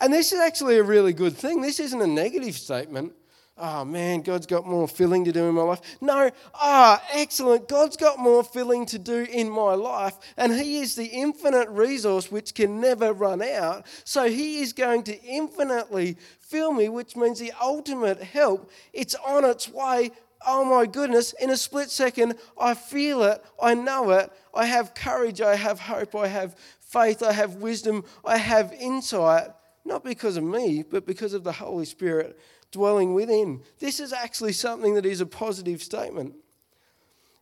And 0.00 0.12
this 0.12 0.32
is 0.32 0.40
actually 0.40 0.76
a 0.76 0.82
really 0.82 1.12
good 1.12 1.36
thing. 1.36 1.60
This 1.62 1.80
isn't 1.80 2.00
a 2.00 2.06
negative 2.06 2.56
statement 2.56 3.14
oh 3.58 3.84
man, 3.84 4.20
God's 4.22 4.46
got 4.46 4.66
more 4.66 4.88
filling 4.88 5.24
to 5.24 5.32
do 5.32 5.46
in 5.48 5.54
my 5.54 5.62
life. 5.62 5.80
No, 6.00 6.30
ah, 6.54 7.02
oh, 7.02 7.08
excellent. 7.18 7.68
God's 7.68 7.96
got 7.96 8.18
more 8.18 8.42
filling 8.42 8.86
to 8.86 8.98
do 8.98 9.24
in 9.30 9.50
my 9.50 9.74
life, 9.74 10.14
and 10.36 10.52
He 10.52 10.78
is 10.78 10.94
the 10.94 11.06
infinite 11.06 11.68
resource 11.68 12.30
which 12.30 12.54
can 12.54 12.80
never 12.80 13.12
run 13.12 13.42
out. 13.42 13.86
So 14.04 14.28
He 14.28 14.60
is 14.60 14.72
going 14.72 15.02
to 15.04 15.22
infinitely 15.24 16.16
fill 16.40 16.72
me, 16.72 16.88
which 16.88 17.16
means 17.16 17.38
the 17.38 17.52
ultimate 17.60 18.22
help, 18.22 18.70
it's 18.92 19.14
on 19.16 19.44
its 19.44 19.68
way. 19.68 20.10
Oh 20.46 20.64
my 20.64 20.86
goodness, 20.86 21.32
in 21.40 21.50
a 21.50 21.56
split 21.56 21.90
second, 21.90 22.36
I 22.58 22.74
feel 22.74 23.24
it, 23.24 23.44
I 23.60 23.74
know 23.74 24.10
it, 24.12 24.30
I 24.54 24.66
have 24.66 24.94
courage, 24.94 25.40
I 25.40 25.56
have 25.56 25.80
hope, 25.80 26.14
I 26.14 26.28
have 26.28 26.54
faith, 26.78 27.24
I 27.24 27.32
have 27.32 27.54
wisdom, 27.54 28.04
I 28.24 28.36
have 28.38 28.72
insight, 28.72 29.50
not 29.84 30.04
because 30.04 30.36
of 30.36 30.44
me, 30.44 30.84
but 30.88 31.04
because 31.04 31.34
of 31.34 31.42
the 31.42 31.50
Holy 31.52 31.84
Spirit 31.84 32.38
dwelling 32.72 33.14
within. 33.14 33.62
This 33.78 34.00
is 34.00 34.12
actually 34.12 34.52
something 34.52 34.94
that 34.94 35.06
is 35.06 35.20
a 35.20 35.26
positive 35.26 35.82
statement. 35.82 36.34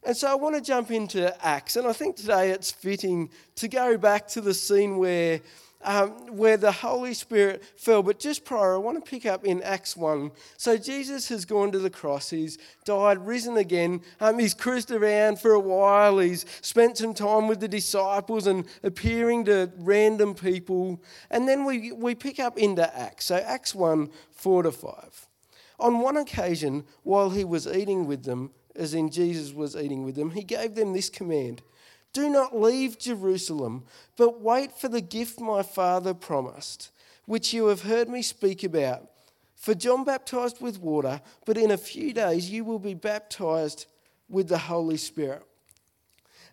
And 0.04 0.16
so 0.16 0.30
I 0.30 0.35
want 0.37 0.54
to 0.54 0.61
jump 0.61 0.90
into 0.90 1.35
Acts, 1.45 1.75
and 1.76 1.87
I 1.87 1.92
think 1.92 2.16
today 2.16 2.50
it's 2.50 2.71
fitting 2.71 3.30
to 3.56 3.66
go 3.68 3.99
back 3.99 4.28
to 4.28 4.40
the 4.40 4.54
scene 4.54 4.99
where 4.99 5.40
um, 5.87 6.09
where 6.37 6.57
the 6.57 6.73
Holy 6.73 7.14
Spirit 7.14 7.62
fell. 7.76 8.02
But 8.02 8.19
just 8.19 8.45
prior, 8.45 8.75
I 8.75 8.78
want 8.78 9.02
to 9.02 9.09
pick 9.11 9.25
up 9.25 9.45
in 9.47 9.62
Acts 9.62 9.97
1. 9.97 10.33
So 10.57 10.76
Jesus 10.76 11.28
has 11.28 11.45
gone 11.45 11.71
to 11.73 11.78
the 11.78 11.88
cross, 11.88 12.28
he's 12.31 12.59
died, 12.85 13.19
risen 13.25 13.57
again, 13.57 14.02
um, 14.21 14.38
he's 14.38 14.52
cruised 14.52 14.90
around 14.90 15.40
for 15.40 15.52
a 15.52 15.61
while, 15.61 16.19
he's 16.19 16.45
spent 16.61 16.99
some 16.99 17.14
time 17.14 17.47
with 17.47 17.61
the 17.61 17.69
disciples 17.69 18.47
and 18.49 18.66
appearing 18.83 19.45
to 19.47 19.71
random 19.78 20.35
people. 20.35 21.00
And 21.31 21.49
then 21.49 21.64
we, 21.64 21.93
we 21.93 22.14
pick 22.14 22.40
up 22.40 22.59
into 22.59 22.95
Acts. 22.95 23.26
So 23.26 23.37
Acts 23.37 23.75
1 23.75 24.11
4 24.33 24.64
to 24.64 24.73
5. 24.73 25.26
On 25.78 26.00
one 26.00 26.16
occasion, 26.16 26.85
while 27.05 27.31
he 27.31 27.45
was 27.45 27.66
eating 27.66 28.07
with 28.07 28.25
them, 28.25 28.50
as 28.75 28.93
in 28.93 29.11
Jesus 29.11 29.52
was 29.52 29.76
eating 29.76 30.05
with 30.05 30.16
them, 30.16 30.31
he 30.33 30.43
gave 30.43 30.75
them 30.75 30.93
this 30.93 31.09
command 31.09 31.62
do 32.16 32.30
not 32.30 32.58
leave 32.58 32.99
Jerusalem, 32.99 33.82
but 34.16 34.40
wait 34.40 34.73
for 34.73 34.88
the 34.88 35.02
gift 35.02 35.38
my 35.38 35.62
father 35.62 36.14
promised, 36.14 36.90
which 37.26 37.52
you 37.52 37.66
have 37.66 37.82
heard 37.82 38.08
me 38.08 38.23
speak 38.23 38.64
about. 38.64 39.02
For 39.54 39.75
John 39.75 40.02
baptized 40.02 40.58
with 40.62 40.80
water, 40.80 41.20
but 41.44 41.58
in 41.58 41.70
a 41.70 41.76
few 41.76 42.14
days 42.14 42.50
you 42.50 42.64
will 42.64 42.78
be 42.78 42.94
baptized 42.94 43.85
with 44.30 44.49
the 44.49 44.56
Holy 44.56 44.96
Spirit. 44.96 45.42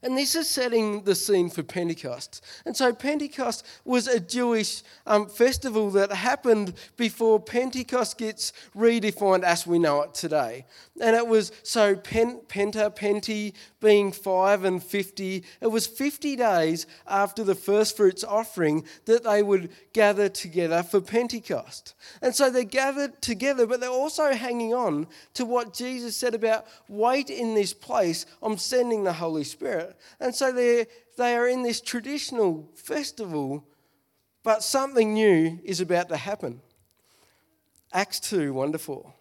And 0.03 0.17
this 0.17 0.35
is 0.35 0.49
setting 0.49 1.03
the 1.05 1.15
scene 1.15 1.49
for 1.49 1.63
Pentecost. 1.63 2.43
And 2.65 2.75
so 2.75 2.91
Pentecost 2.93 3.65
was 3.85 4.09
a 4.09 4.19
Jewish 4.19 4.83
um, 5.07 5.27
festival 5.29 5.89
that 5.91 6.11
happened 6.11 6.73
before 6.97 7.39
Pentecost 7.39 8.17
gets 8.17 8.51
redefined 8.75 9.43
as 9.43 9.65
we 9.65 9.79
know 9.79 10.01
it 10.01 10.13
today. 10.13 10.65
And 11.01 11.15
it 11.15 11.25
was 11.25 11.53
so 11.63 11.95
pen, 11.95 12.41
Penta, 12.49 12.93
Penti 12.93 13.53
being 13.79 14.11
five 14.11 14.65
and 14.65 14.83
50, 14.83 15.43
it 15.61 15.67
was 15.67 15.87
50 15.87 16.35
days 16.35 16.85
after 17.07 17.45
the 17.45 17.55
first 17.55 17.95
fruits 17.95 18.25
offering 18.25 18.85
that 19.05 19.23
they 19.23 19.41
would 19.41 19.69
gather 19.93 20.27
together 20.27 20.83
for 20.83 20.99
Pentecost. 20.99 21.93
And 22.21 22.35
so 22.35 22.49
they 22.49 22.65
gathered 22.65 23.21
together, 23.21 23.65
but 23.65 23.79
they're 23.79 23.89
also 23.89 24.33
hanging 24.33 24.73
on 24.73 25.07
to 25.35 25.45
what 25.45 25.73
Jesus 25.73 26.15
said 26.17 26.33
about 26.35 26.65
wait 26.89 27.29
in 27.29 27.55
this 27.55 27.73
place, 27.73 28.25
I'm 28.41 28.57
sending 28.57 29.05
the 29.05 29.13
Holy 29.13 29.45
Spirit. 29.45 29.91
And 30.19 30.33
so 30.33 30.51
they 30.51 30.87
they 31.17 31.35
are 31.35 31.47
in 31.47 31.61
this 31.61 31.79
traditional 31.79 32.69
festival, 32.75 33.63
but 34.43 34.63
something 34.63 35.13
new 35.13 35.59
is 35.63 35.79
about 35.79 36.09
to 36.09 36.17
happen. 36.17 36.59
Acts 37.91 38.19
2 38.21 38.51
wonderful. 38.53 39.13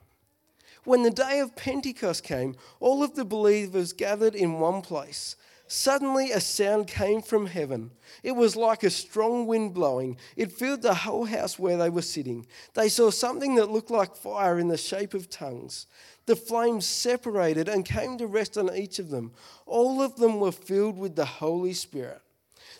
When 0.84 1.02
the 1.02 1.10
day 1.10 1.38
of 1.40 1.54
Pentecost 1.54 2.24
came, 2.24 2.56
all 2.80 3.02
of 3.02 3.14
the 3.14 3.26
believers 3.26 3.92
gathered 3.92 4.34
in 4.34 4.54
one 4.58 4.80
place 4.82 5.36
Suddenly, 5.74 6.32
a 6.32 6.38
sound 6.40 6.86
came 6.86 7.22
from 7.22 7.46
heaven. 7.46 7.92
It 8.22 8.32
was 8.32 8.56
like 8.56 8.82
a 8.84 8.90
strong 8.90 9.46
wind 9.46 9.72
blowing. 9.72 10.18
It 10.36 10.52
filled 10.52 10.82
the 10.82 10.92
whole 10.92 11.24
house 11.24 11.58
where 11.58 11.78
they 11.78 11.88
were 11.88 12.02
sitting. 12.02 12.46
They 12.74 12.90
saw 12.90 13.08
something 13.10 13.54
that 13.54 13.70
looked 13.70 13.90
like 13.90 14.14
fire 14.14 14.58
in 14.58 14.68
the 14.68 14.76
shape 14.76 15.14
of 15.14 15.30
tongues. 15.30 15.86
The 16.26 16.36
flames 16.36 16.84
separated 16.84 17.70
and 17.70 17.86
came 17.86 18.18
to 18.18 18.26
rest 18.26 18.58
on 18.58 18.76
each 18.76 18.98
of 18.98 19.08
them. 19.08 19.32
All 19.64 20.02
of 20.02 20.16
them 20.16 20.40
were 20.40 20.52
filled 20.52 20.98
with 20.98 21.16
the 21.16 21.24
Holy 21.24 21.72
Spirit. 21.72 22.20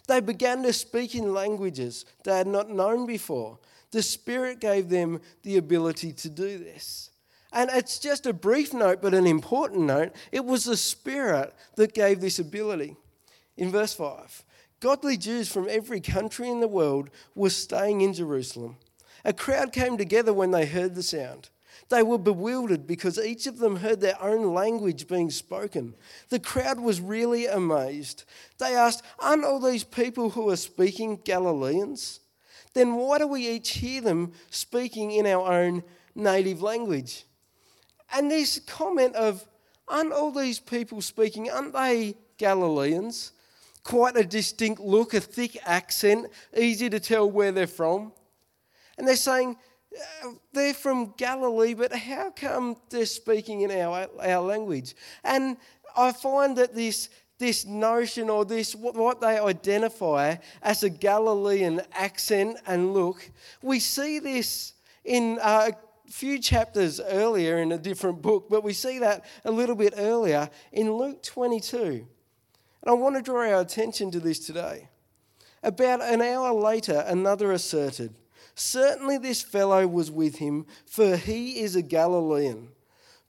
They 0.07 0.21
began 0.21 0.63
to 0.65 0.73
speak 0.75 1.15
in 1.15 1.33
languages 1.33 2.05
they 2.25 2.37
had 2.37 2.47
not 2.47 2.69
known 2.69 3.07
before. 3.07 3.59
The 3.93 4.03
Spirit 4.03 4.61
gave 4.61 4.91
them 4.91 5.23
the 5.45 5.57
ability 5.57 6.13
to 6.13 6.29
do 6.29 6.59
this. 6.59 7.09
And 7.53 7.71
it's 7.73 7.99
just 7.99 8.25
a 8.27 8.33
brief 8.33 8.73
note, 8.73 9.03
but 9.03 9.13
an 9.15 9.27
important 9.27 9.83
note. 9.83 10.13
It 10.33 10.45
was 10.45 10.65
the 10.65 10.77
Spirit 10.77 11.53
that 11.77 11.93
gave 11.93 12.21
this 12.21 12.39
ability. 12.39 12.97
In 13.59 13.71
verse 13.71 13.93
5, 13.95 14.43
godly 14.81 15.19
Jews 15.19 15.51
from 15.53 15.69
every 15.69 16.01
country 16.01 16.49
in 16.49 16.61
the 16.61 16.69
world 16.69 17.11
were 17.35 17.51
staying 17.51 18.01
in 18.01 18.15
Jerusalem. 18.15 18.77
A 19.25 19.35
crowd 19.35 19.73
came 19.73 19.99
together 19.99 20.33
when 20.33 20.51
they 20.51 20.65
heard 20.65 20.95
the 20.95 21.03
sound. 21.03 21.51
They 21.91 22.03
were 22.03 22.17
bewildered 22.19 22.87
because 22.87 23.19
each 23.19 23.47
of 23.47 23.59
them 23.59 23.77
heard 23.77 24.01
their 24.01 24.21
own 24.23 24.55
language 24.55 25.07
being 25.07 25.31
spoken. 25.31 25.95
The 26.31 26.41
crowd 26.41 26.81
was 26.81 27.03
really 27.03 27.45
amazed. 27.47 28.25
They 28.57 28.75
asked, 28.75 29.03
Aren't 29.19 29.45
all 29.45 29.61
these 29.61 29.85
people 29.85 30.31
who 30.31 30.49
are 30.49 30.57
speaking 30.57 31.21
Galileans? 31.23 32.21
Then 32.73 32.95
why 32.97 33.19
do 33.19 33.27
we 33.27 33.47
each 33.47 33.75
hear 33.75 34.01
them 34.01 34.33
speaking 34.51 35.11
in 35.13 35.27
our 35.27 35.53
own 35.53 35.83
native 36.17 36.63
language? 36.63 37.25
And 38.13 38.31
this 38.31 38.61
comment 38.67 39.15
of, 39.17 39.45
aren't 39.89 40.13
all 40.13 40.31
these 40.31 40.61
people 40.61 41.01
speaking, 41.01 41.51
aren't 41.51 41.73
they 41.73 42.15
Galileans? 42.39 43.33
Quite 43.85 44.17
a 44.17 44.25
distinct 44.25 44.81
look, 44.81 45.15
a 45.15 45.21
thick 45.21 45.57
accent, 45.65 46.27
easy 46.57 46.89
to 46.91 47.01
tell 47.01 47.29
where 47.29 47.51
they're 47.53 47.67
from. 47.67 48.13
And 48.99 49.09
they're 49.09 49.17
saying, 49.17 49.57
uh, 50.25 50.29
they're 50.53 50.75
from 50.75 51.15
Galilee, 51.17 51.75
but 51.75 51.93
how 51.95 52.31
come 52.31 52.77
they're 52.91 53.07
speaking 53.07 53.63
in 53.63 53.71
our, 53.71 54.07
our 54.23 54.41
language? 54.43 54.95
And 55.25 55.57
I 55.97 56.13
find 56.13 56.57
that 56.59 56.75
this, 56.75 57.09
this 57.39 57.65
notion 57.65 58.29
or 58.29 58.45
this, 58.45 58.75
what 58.75 59.23
they 59.23 59.39
identify 59.39 60.37
as 60.63 60.83
a 60.83 60.91
Galilean 60.91 61.81
accent 61.93 62.59
and 62.67 62.93
look, 62.93 63.29
we 63.63 63.81
see 63.81 64.19
this 64.21 64.75
in 65.05 65.39
uh, 65.43 65.71
few 66.13 66.39
chapters 66.39 67.01
earlier 67.01 67.57
in 67.59 67.73
a 67.73 67.79
different 67.79 68.21
book, 68.21 68.49
but 68.51 68.63
we 68.63 68.73
see 68.75 68.99
that 68.99 69.25
a 69.47 69.51
little 69.51 69.75
bit 69.75 69.95
earlier 69.97 70.51
in 70.71 70.93
Luke 70.93 71.23
22. 71.23 71.77
And 71.85 72.07
I 72.87 72.93
want 72.93 73.17
to 73.17 73.23
draw 73.23 73.39
our 73.51 73.61
attention 73.63 74.11
to 74.13 74.21
this 74.21 74.39
today. 74.39 74.89
About 75.63 76.03
an 76.03 76.21
hour 76.21 76.53
later, 76.53 77.03
another 77.07 77.51
asserted, 77.53 78.15
Certainly 78.55 79.19
this 79.19 79.41
fellow 79.41 79.87
was 79.87 80.11
with 80.11 80.37
him, 80.37 80.67
for 80.85 81.17
he 81.17 81.61
is 81.61 81.77
a 81.77 81.83
Galilean. 81.83 82.69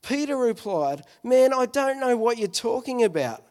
Peter 0.01 0.35
replied, 0.35 1.03
Man, 1.23 1.53
I 1.53 1.67
don't 1.67 2.01
know 2.01 2.17
what 2.17 2.37
you're 2.37 2.49
talking 2.49 3.03
about. 3.05 3.43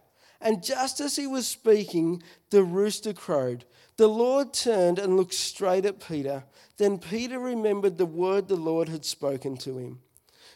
And 0.42 0.61
just 0.62 1.00
as 1.00 1.14
he 1.16 1.26
was 1.28 1.46
speaking, 1.46 2.20
the 2.50 2.64
rooster 2.64 3.12
crowed. 3.12 3.64
The 3.96 4.08
Lord 4.08 4.52
turned 4.52 4.99
and 4.99 5.16
looked 5.16 5.34
straight 5.34 5.87
at 5.87 6.04
Peter. 6.06 6.44
Then 6.78 6.99
Peter 6.99 7.38
remembered 7.38 7.96
the 7.96 8.06
word 8.06 8.49
the 8.49 8.56
Lord 8.56 8.88
had 8.88 9.04
spoken 9.04 9.56
to 9.58 9.78
him. 9.78 10.00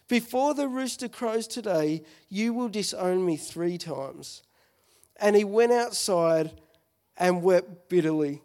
Before 0.09 0.55
the 0.55 0.67
rooster 0.69 1.09
crows 1.09 1.47
today, 1.47 2.03
you 2.29 2.53
will 2.53 2.69
disown 2.69 3.25
me 3.25 3.37
three 3.37 3.79
times. 3.79 4.43
And 5.21 5.37
he 5.37 5.45
went 5.45 5.71
outside 5.73 6.51
and 7.17 7.43
wept 7.45 7.89
bitterly. 7.89 8.43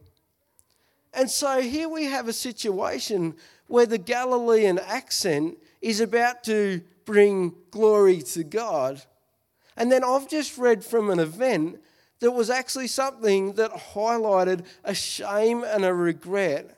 And 1.13 1.29
so 1.29 1.62
here 1.62 1.89
we 1.89 2.03
have 2.05 2.27
a 2.27 2.33
situation 2.33 3.36
where 3.67 3.86
the 3.88 3.98
Galilean 3.98 4.77
accent 4.79 5.57
is 5.81 6.00
about 6.01 6.43
to 6.45 6.81
bring 7.05 7.53
glory 7.71 8.21
to 8.21 8.43
God, 8.43 9.01
and 9.78 9.92
then 9.92 10.04
I've 10.04 10.28
just 10.28 10.58
read 10.58 10.84
from 10.84 11.10
an 11.10 11.20
event 11.20 11.82
that 12.20 12.32
was 12.32 12.50
actually 12.50 12.88
something 12.88 13.54
that 13.54 13.72
highlighted 13.72 14.66
a 14.84 14.94
shame 14.94 15.63
and 15.63 15.84
a 15.86 15.94
regret 15.94 16.78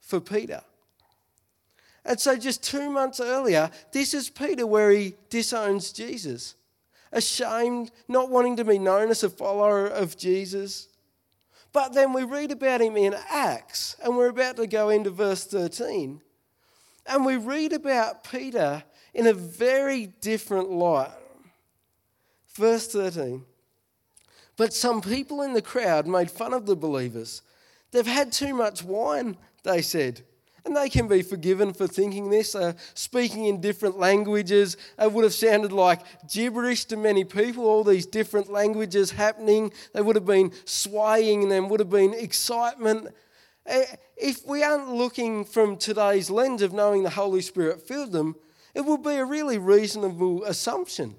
for 0.00 0.20
Peter. 0.20 0.62
And 2.04 2.20
so, 2.20 2.36
just 2.36 2.62
two 2.62 2.88
months 2.90 3.18
earlier, 3.20 3.70
this 3.92 4.14
is 4.14 4.28
Peter 4.28 4.64
where 4.66 4.90
he 4.90 5.14
disowns 5.28 5.92
Jesus. 5.92 6.54
Ashamed, 7.12 7.90
not 8.06 8.30
wanting 8.30 8.56
to 8.56 8.64
be 8.64 8.78
known 8.78 9.10
as 9.10 9.22
a 9.24 9.30
follower 9.30 9.86
of 9.86 10.16
Jesus. 10.16 10.88
But 11.72 11.92
then 11.94 12.12
we 12.12 12.22
read 12.24 12.52
about 12.52 12.80
him 12.80 12.96
in 12.96 13.14
Acts, 13.28 13.96
and 14.02 14.16
we're 14.16 14.28
about 14.28 14.56
to 14.56 14.66
go 14.66 14.88
into 14.88 15.10
verse 15.10 15.44
13. 15.44 16.20
And 17.06 17.26
we 17.26 17.36
read 17.36 17.72
about 17.72 18.24
Peter 18.24 18.82
in 19.12 19.26
a 19.26 19.32
very 19.34 20.06
different 20.20 20.70
light 20.70 21.10
Verse 22.56 22.86
13. 22.88 23.44
But 24.56 24.72
some 24.72 25.00
people 25.02 25.42
in 25.42 25.52
the 25.52 25.62
crowd 25.62 26.06
made 26.06 26.30
fun 26.30 26.54
of 26.54 26.64
the 26.66 26.74
believers. 26.74 27.42
They've 27.92 28.06
had 28.06 28.32
too 28.32 28.54
much 28.54 28.82
wine, 28.82 29.36
they 29.62 29.82
said. 29.82 30.22
And 30.64 30.74
they 30.76 30.88
can 30.88 31.06
be 31.06 31.22
forgiven 31.22 31.72
for 31.72 31.86
thinking 31.86 32.30
this. 32.30 32.54
Uh, 32.54 32.72
speaking 32.94 33.44
in 33.44 33.60
different 33.60 33.98
languages, 33.98 34.76
it 34.98 35.12
would 35.12 35.22
have 35.24 35.34
sounded 35.34 35.70
like 35.72 36.00
gibberish 36.28 36.86
to 36.86 36.96
many 36.96 37.22
people, 37.24 37.66
all 37.66 37.84
these 37.84 38.06
different 38.06 38.50
languages 38.50 39.12
happening. 39.12 39.72
They 39.92 40.02
would 40.02 40.16
have 40.16 40.26
been 40.26 40.52
swaying 40.64 41.44
and 41.44 41.52
there 41.52 41.62
would 41.62 41.78
have 41.78 41.90
been 41.90 42.14
excitement. 42.14 43.08
Eh, 43.66 43.84
if 44.16 44.44
we 44.46 44.64
aren't 44.64 44.88
looking 44.90 45.44
from 45.44 45.76
today's 45.76 46.30
lens 46.30 46.62
of 46.62 46.72
knowing 46.72 47.04
the 47.04 47.10
Holy 47.10 47.42
Spirit 47.42 47.86
filled 47.86 48.10
them, 48.12 48.34
it 48.74 48.80
would 48.84 49.02
be 49.04 49.10
a 49.14 49.24
really 49.24 49.58
reasonable 49.58 50.42
assumption 50.44 51.14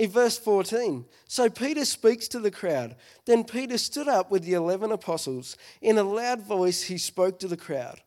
in 0.00 0.10
verse 0.10 0.38
14. 0.38 1.04
So 1.28 1.50
Peter 1.50 1.84
speaks 1.84 2.26
to 2.28 2.38
the 2.40 2.50
crowd. 2.50 2.96
Then 3.26 3.44
Peter 3.44 3.76
stood 3.76 4.08
up 4.08 4.30
with 4.30 4.44
the 4.44 4.54
11 4.54 4.90
apostles. 4.92 5.58
In 5.82 5.98
a 5.98 6.02
loud 6.02 6.40
voice, 6.40 6.82
he 6.84 6.96
spoke 6.96 7.38
to 7.40 7.48
the 7.48 7.56
crowd. 7.56 8.00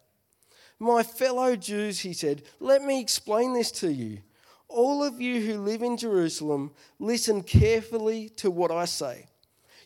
My 0.80 1.04
fellow 1.04 1.56
Jews, 1.56 2.00
he 2.00 2.14
said, 2.14 2.42
let 2.60 2.82
me 2.84 3.00
explain 3.00 3.54
this 3.54 3.70
to 3.74 3.94
you. 3.94 4.20
All 4.68 5.04
of 5.04 5.22
you 5.22 5.42
who 5.46 5.60
live 5.62 5.84
in 5.84 5.96
Jerusalem, 5.96 6.72
listen 6.98 7.44
carefully 7.44 8.30
to 8.38 8.50
what 8.50 8.72
I 8.72 8.86
say. 8.86 9.28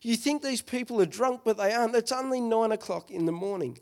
You 0.02 0.16
think 0.16 0.42
these 0.42 0.62
people 0.62 1.02
are 1.02 1.06
drunk, 1.06 1.42
but 1.44 1.58
they 1.58 1.74
aren't. 1.74 1.94
It's 1.94 2.14
only 2.14 2.40
nine 2.40 2.72
o'clock 2.72 3.12
in 3.12 3.26
the 3.26 3.32
morning. 3.34 3.80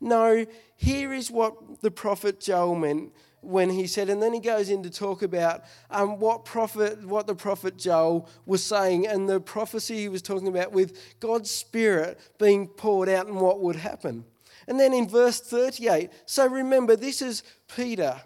No, 0.00 0.44
here 0.76 1.12
is 1.12 1.30
what 1.30 1.82
the 1.82 1.90
prophet 1.92 2.40
Joel 2.40 2.74
meant 2.74 3.12
when 3.42 3.70
he 3.70 3.86
said, 3.86 4.08
and 4.10 4.22
then 4.22 4.32
he 4.32 4.40
goes 4.40 4.68
in 4.70 4.82
to 4.82 4.90
talk 4.90 5.22
about 5.22 5.64
um, 5.90 6.18
what 6.18 6.44
prophet, 6.44 7.04
what 7.06 7.26
the 7.26 7.34
prophet 7.34 7.76
Joel 7.76 8.28
was 8.46 8.62
saying, 8.62 9.06
and 9.06 9.28
the 9.28 9.40
prophecy 9.40 9.96
he 9.98 10.08
was 10.08 10.22
talking 10.22 10.48
about 10.48 10.72
with 10.72 10.98
God's 11.20 11.50
Spirit 11.50 12.18
being 12.38 12.66
poured 12.66 13.08
out 13.08 13.26
and 13.26 13.36
what 13.36 13.60
would 13.60 13.76
happen. 13.76 14.24
And 14.68 14.78
then 14.78 14.92
in 14.92 15.08
verse 15.08 15.40
38, 15.40 16.10
so 16.26 16.46
remember, 16.46 16.96
this 16.96 17.22
is 17.22 17.42
Peter. 17.74 18.20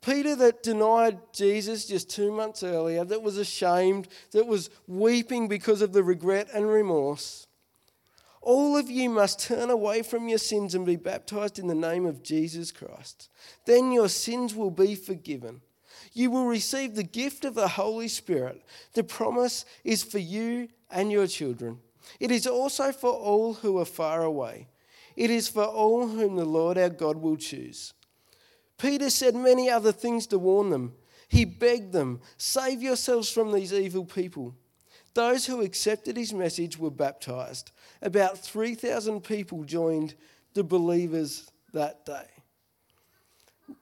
Peter, 0.00 0.34
that 0.36 0.62
denied 0.62 1.18
Jesus 1.32 1.86
just 1.86 2.10
two 2.10 2.32
months 2.32 2.62
earlier, 2.62 3.04
that 3.04 3.22
was 3.22 3.36
ashamed, 3.36 4.08
that 4.32 4.46
was 4.46 4.70
weeping 4.88 5.46
because 5.46 5.82
of 5.82 5.92
the 5.92 6.02
regret 6.02 6.48
and 6.54 6.68
remorse. 6.68 7.46
All 8.42 8.76
of 8.76 8.90
you 8.90 9.08
must 9.08 9.38
turn 9.38 9.70
away 9.70 10.02
from 10.02 10.28
your 10.28 10.38
sins 10.38 10.74
and 10.74 10.84
be 10.84 10.96
baptized 10.96 11.60
in 11.60 11.68
the 11.68 11.76
name 11.76 12.04
of 12.04 12.24
Jesus 12.24 12.72
Christ. 12.72 13.28
Then 13.66 13.92
your 13.92 14.08
sins 14.08 14.52
will 14.52 14.72
be 14.72 14.96
forgiven. 14.96 15.60
You 16.12 16.32
will 16.32 16.46
receive 16.46 16.94
the 16.96 17.04
gift 17.04 17.44
of 17.44 17.54
the 17.54 17.68
Holy 17.68 18.08
Spirit. 18.08 18.60
The 18.94 19.04
promise 19.04 19.64
is 19.84 20.02
for 20.02 20.18
you 20.18 20.68
and 20.90 21.10
your 21.12 21.28
children. 21.28 21.78
It 22.18 22.32
is 22.32 22.48
also 22.48 22.90
for 22.90 23.10
all 23.12 23.54
who 23.54 23.78
are 23.78 23.84
far 23.84 24.24
away. 24.24 24.66
It 25.16 25.30
is 25.30 25.46
for 25.46 25.64
all 25.64 26.08
whom 26.08 26.34
the 26.34 26.44
Lord 26.44 26.76
our 26.76 26.88
God 26.90 27.18
will 27.18 27.36
choose. 27.36 27.92
Peter 28.76 29.08
said 29.10 29.36
many 29.36 29.70
other 29.70 29.92
things 29.92 30.26
to 30.26 30.38
warn 30.38 30.70
them. 30.70 30.94
He 31.28 31.44
begged 31.44 31.92
them, 31.92 32.20
Save 32.38 32.82
yourselves 32.82 33.30
from 33.30 33.52
these 33.52 33.72
evil 33.72 34.04
people. 34.04 34.56
Those 35.14 35.44
who 35.46 35.60
accepted 35.60 36.16
his 36.16 36.32
message 36.32 36.76
were 36.78 36.90
baptized 36.90 37.70
about 38.02 38.36
3,000 38.38 39.20
people 39.22 39.64
joined 39.64 40.14
the 40.54 40.64
believers 40.64 41.50
that 41.72 42.04
day. 42.04 42.24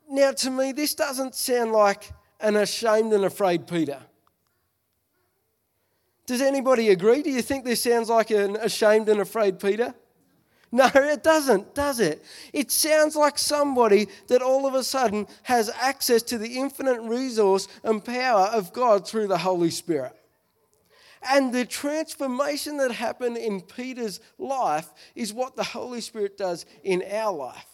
Now, 0.09 0.33
to 0.33 0.51
me, 0.51 0.73
this 0.73 0.95
doesn't 0.95 1.35
sound 1.35 1.73
like 1.73 2.13
an 2.41 2.57
ashamed 2.57 3.13
and 3.13 3.25
afraid 3.25 3.67
Peter. 3.67 3.99
Does 6.27 6.41
anybody 6.43 6.91
agree? 6.91 7.23
Do 7.23 7.31
you 7.31 7.43
think 7.43 7.65
this 7.65 7.83
sounds 7.83 8.09
like 8.09 8.31
an 8.31 8.57
ashamed 8.57 9.09
and 9.09 9.21
afraid 9.21 9.59
Peter? 9.59 9.95
No, 10.73 10.89
it 10.95 11.25
doesn't, 11.25 11.75
does 11.75 11.99
it? 11.99 12.25
It 12.53 12.71
sounds 12.71 13.17
like 13.17 13.37
somebody 13.37 14.07
that 14.29 14.41
all 14.41 14.67
of 14.67 14.75
a 14.75 14.85
sudden 14.85 15.27
has 15.43 15.69
access 15.81 16.23
to 16.25 16.39
the 16.39 16.59
infinite 16.59 17.01
resource 17.01 17.67
and 17.83 18.05
power 18.05 18.47
of 18.47 18.73
God 18.73 19.09
through 19.09 19.27
the 19.27 19.39
Holy 19.39 19.71
Spirit. 19.71 20.13
And 21.29 21.53
the 21.53 21.67
transformation 21.67 22.79
that 22.79 22.91
happened 22.93 23.37
in 23.37 23.61
Peter's 23.61 24.21
life 24.39 24.89
is 25.15 25.33
what 25.33 25.55
the 25.55 25.65
Holy 25.65 26.01
Spirit 26.01 26.39
does 26.39 26.65
in 26.83 27.03
our 27.13 27.33
life. 27.35 27.67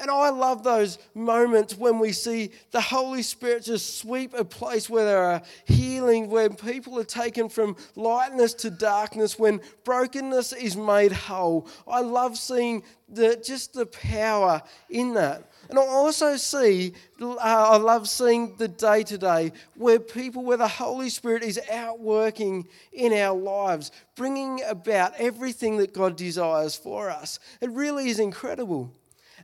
And 0.00 0.12
I 0.12 0.30
love 0.30 0.62
those 0.62 0.96
moments 1.12 1.76
when 1.76 1.98
we 1.98 2.12
see 2.12 2.52
the 2.70 2.80
Holy 2.80 3.20
Spirit 3.22 3.64
just 3.64 3.98
sweep 3.98 4.32
a 4.32 4.44
place 4.44 4.88
where 4.88 5.04
there 5.04 5.22
are 5.24 5.42
healing, 5.64 6.30
where 6.30 6.48
people 6.50 6.96
are 7.00 7.04
taken 7.04 7.48
from 7.48 7.74
lightness 7.96 8.54
to 8.54 8.70
darkness, 8.70 9.40
when 9.40 9.60
brokenness 9.82 10.52
is 10.52 10.76
made 10.76 11.10
whole. 11.10 11.66
I 11.84 12.02
love 12.02 12.36
seeing 12.38 12.84
the, 13.08 13.42
just 13.44 13.74
the 13.74 13.86
power 13.86 14.62
in 14.88 15.14
that. 15.14 15.47
And 15.68 15.78
I 15.78 15.82
also 15.86 16.36
see, 16.36 16.94
uh, 17.20 17.34
I 17.38 17.76
love 17.76 18.08
seeing 18.08 18.56
the 18.56 18.68
day 18.68 19.02
to 19.02 19.18
day 19.18 19.52
where 19.74 19.98
people, 20.00 20.42
where 20.44 20.56
the 20.56 20.68
Holy 20.68 21.10
Spirit 21.10 21.42
is 21.42 21.60
out 21.70 22.00
working 22.00 22.66
in 22.92 23.12
our 23.12 23.36
lives, 23.36 23.90
bringing 24.16 24.62
about 24.64 25.12
everything 25.18 25.76
that 25.78 25.92
God 25.92 26.16
desires 26.16 26.74
for 26.74 27.10
us. 27.10 27.38
It 27.60 27.70
really 27.70 28.08
is 28.08 28.18
incredible. 28.18 28.92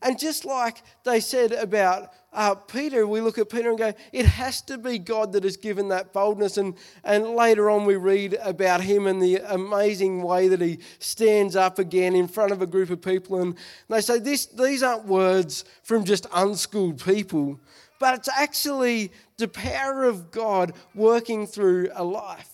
And 0.04 0.18
just 0.18 0.44
like 0.44 0.82
they 1.04 1.18
said 1.18 1.52
about 1.52 2.12
uh, 2.30 2.54
Peter, 2.54 3.06
we 3.06 3.22
look 3.22 3.38
at 3.38 3.48
Peter 3.48 3.70
and 3.70 3.78
go, 3.78 3.94
it 4.12 4.26
has 4.26 4.60
to 4.62 4.76
be 4.76 4.98
God 4.98 5.32
that 5.32 5.44
has 5.44 5.56
given 5.56 5.88
that 5.88 6.12
boldness. 6.12 6.58
And, 6.58 6.74
and 7.04 7.28
later 7.30 7.70
on, 7.70 7.86
we 7.86 7.96
read 7.96 8.36
about 8.42 8.82
him 8.82 9.06
and 9.06 9.20
the 9.22 9.36
amazing 9.36 10.22
way 10.22 10.48
that 10.48 10.60
he 10.60 10.80
stands 10.98 11.56
up 11.56 11.78
again 11.78 12.14
in 12.14 12.28
front 12.28 12.52
of 12.52 12.60
a 12.60 12.66
group 12.66 12.90
of 12.90 13.00
people. 13.00 13.40
And 13.40 13.54
they 13.88 14.02
say, 14.02 14.18
this, 14.18 14.44
These 14.44 14.82
aren't 14.82 15.06
words 15.06 15.64
from 15.82 16.04
just 16.04 16.26
unschooled 16.34 17.02
people, 17.02 17.58
but 17.98 18.14
it's 18.18 18.28
actually 18.28 19.10
the 19.38 19.48
power 19.48 20.04
of 20.04 20.30
God 20.30 20.74
working 20.94 21.46
through 21.46 21.88
a 21.94 22.04
life. 22.04 22.50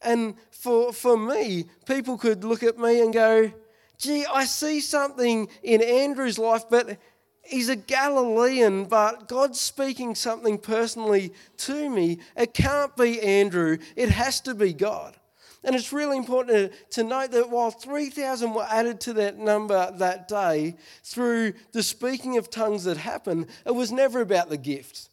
And 0.00 0.36
for, 0.50 0.94
for 0.94 1.18
me, 1.18 1.66
people 1.84 2.16
could 2.16 2.44
look 2.44 2.62
at 2.62 2.78
me 2.78 3.02
and 3.02 3.12
go, 3.12 3.52
gee, 3.98 4.24
I 4.32 4.44
see 4.44 4.80
something 4.80 5.48
in 5.62 5.82
Andrew's 5.82 6.38
life, 6.38 6.64
but 6.70 6.98
he's 7.42 7.68
a 7.68 7.76
Galilean, 7.76 8.84
but 8.86 9.28
God's 9.28 9.60
speaking 9.60 10.14
something 10.14 10.58
personally 10.58 11.32
to 11.58 11.90
me. 11.90 12.18
It 12.36 12.54
can't 12.54 12.96
be 12.96 13.20
Andrew, 13.20 13.78
it 13.96 14.08
has 14.10 14.40
to 14.42 14.54
be 14.54 14.72
God. 14.72 15.16
And 15.64 15.74
it's 15.74 15.92
really 15.92 16.16
important 16.16 16.72
to, 16.90 17.02
note 17.04 17.32
that 17.32 17.50
while 17.50 17.72
3,000 17.72 18.54
were 18.54 18.66
added 18.70 19.00
to 19.00 19.12
that 19.14 19.38
number 19.38 19.90
that 19.98 20.28
day 20.28 20.76
through 21.02 21.52
the 21.72 21.82
speaking 21.82 22.38
of 22.38 22.48
tongues 22.48 22.84
that 22.84 22.96
happened, 22.96 23.46
it 23.66 23.74
was 23.74 23.90
never 23.90 24.20
about 24.20 24.50
the 24.50 24.56
gift. 24.56 25.08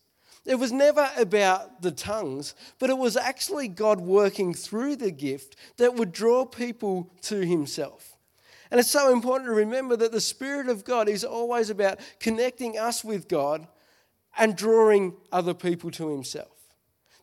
It 0.45 0.55
was 0.59 0.71
never 0.71 1.09
about 1.17 1.81
the 1.81 1.89
tongues, 1.89 2.53
but 2.77 2.91
it 2.91 2.97
was 2.97 3.17
actually 3.17 3.67
God 3.67 3.99
working 3.99 4.53
through 4.53 4.97
the 4.97 5.09
gift 5.09 5.55
that 5.77 5.95
would 5.95 6.11
draw 6.11 6.45
people 6.45 7.11
to 7.23 7.43
Himself. 7.43 8.14
And 8.75 8.81
it's 8.81 8.91
so 8.91 9.09
important 9.13 9.47
to 9.49 9.53
remember 9.53 9.95
that 9.95 10.11
the 10.11 10.19
Spirit 10.19 10.67
of 10.67 10.83
God 10.83 11.07
is 11.07 11.23
always 11.23 11.69
about 11.69 11.97
connecting 12.19 12.77
us 12.77 13.05
with 13.05 13.29
God 13.29 13.65
and 14.37 14.53
drawing 14.53 15.13
other 15.31 15.53
people 15.53 15.89
to 15.91 16.09
Himself. 16.09 16.51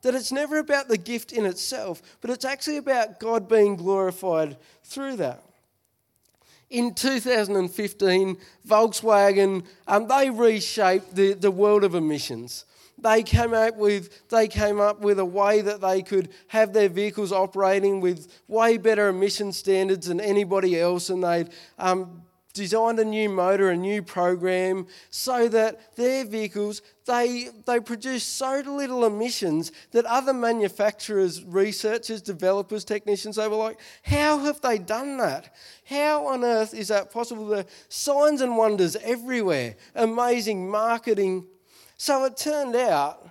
That 0.00 0.14
it's 0.14 0.32
never 0.32 0.56
about 0.58 0.88
the 0.88 0.96
gift 0.96 1.30
in 1.30 1.44
itself, 1.44 2.00
but 2.22 2.30
it's 2.30 2.46
actually 2.46 2.78
about 2.78 3.20
God 3.20 3.50
being 3.50 3.76
glorified 3.76 4.56
through 4.82 5.16
that. 5.16 5.42
In 6.70 6.94
2015, 6.94 8.38
Volkswagen, 8.66 9.66
um, 9.86 10.08
they 10.08 10.30
reshaped 10.30 11.14
the, 11.14 11.34
the 11.34 11.50
world 11.50 11.84
of 11.84 11.94
emissions. 11.94 12.64
They 13.02 13.22
came 13.24 13.52
up 13.52 13.76
with 13.76 14.28
they 14.28 14.48
came 14.48 14.80
up 14.80 15.00
with 15.00 15.18
a 15.18 15.24
way 15.24 15.60
that 15.60 15.80
they 15.80 16.02
could 16.02 16.28
have 16.48 16.72
their 16.72 16.88
vehicles 16.88 17.32
operating 17.32 18.00
with 18.00 18.28
way 18.48 18.78
better 18.78 19.08
emission 19.08 19.52
standards 19.52 20.06
than 20.06 20.20
anybody 20.20 20.78
else, 20.80 21.10
and 21.10 21.22
they 21.24 21.46
um, 21.78 22.22
designed 22.54 23.00
a 23.00 23.04
new 23.04 23.28
motor, 23.28 23.70
a 23.70 23.76
new 23.76 24.02
program, 24.02 24.86
so 25.10 25.48
that 25.48 25.96
their 25.96 26.24
vehicles 26.24 26.80
they, 27.06 27.48
they 27.66 27.80
produce 27.80 28.22
so 28.22 28.62
little 28.64 29.04
emissions 29.04 29.72
that 29.90 30.04
other 30.04 30.32
manufacturers, 30.32 31.42
researchers, 31.42 32.22
developers, 32.22 32.84
technicians, 32.84 33.34
they 33.34 33.48
were 33.48 33.56
like, 33.56 33.80
how 34.04 34.38
have 34.38 34.60
they 34.60 34.78
done 34.78 35.16
that? 35.16 35.52
How 35.84 36.28
on 36.28 36.44
earth 36.44 36.72
is 36.74 36.88
that 36.88 37.10
possible? 37.10 37.46
The 37.46 37.66
signs 37.88 38.40
and 38.40 38.56
wonders 38.56 38.94
everywhere, 38.96 39.74
amazing 39.96 40.70
marketing 40.70 41.46
so 42.02 42.24
it 42.24 42.36
turned 42.36 42.74
out 42.74 43.24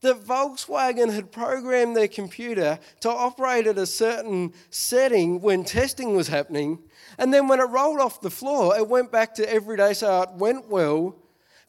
that 0.00 0.24
Volkswagen 0.24 1.12
had 1.12 1.30
programmed 1.30 1.94
their 1.94 2.08
computer 2.08 2.78
to 3.00 3.10
operate 3.10 3.66
at 3.66 3.76
a 3.76 3.84
certain 3.84 4.54
setting 4.70 5.42
when 5.42 5.62
testing 5.62 6.16
was 6.16 6.26
happening. 6.28 6.78
And 7.18 7.34
then 7.34 7.48
when 7.48 7.60
it 7.60 7.64
rolled 7.64 8.00
off 8.00 8.22
the 8.22 8.30
floor, 8.30 8.74
it 8.78 8.88
went 8.88 9.12
back 9.12 9.34
to 9.34 9.52
everyday, 9.52 9.92
so 9.92 10.22
it 10.22 10.30
went 10.38 10.70
well. 10.70 11.16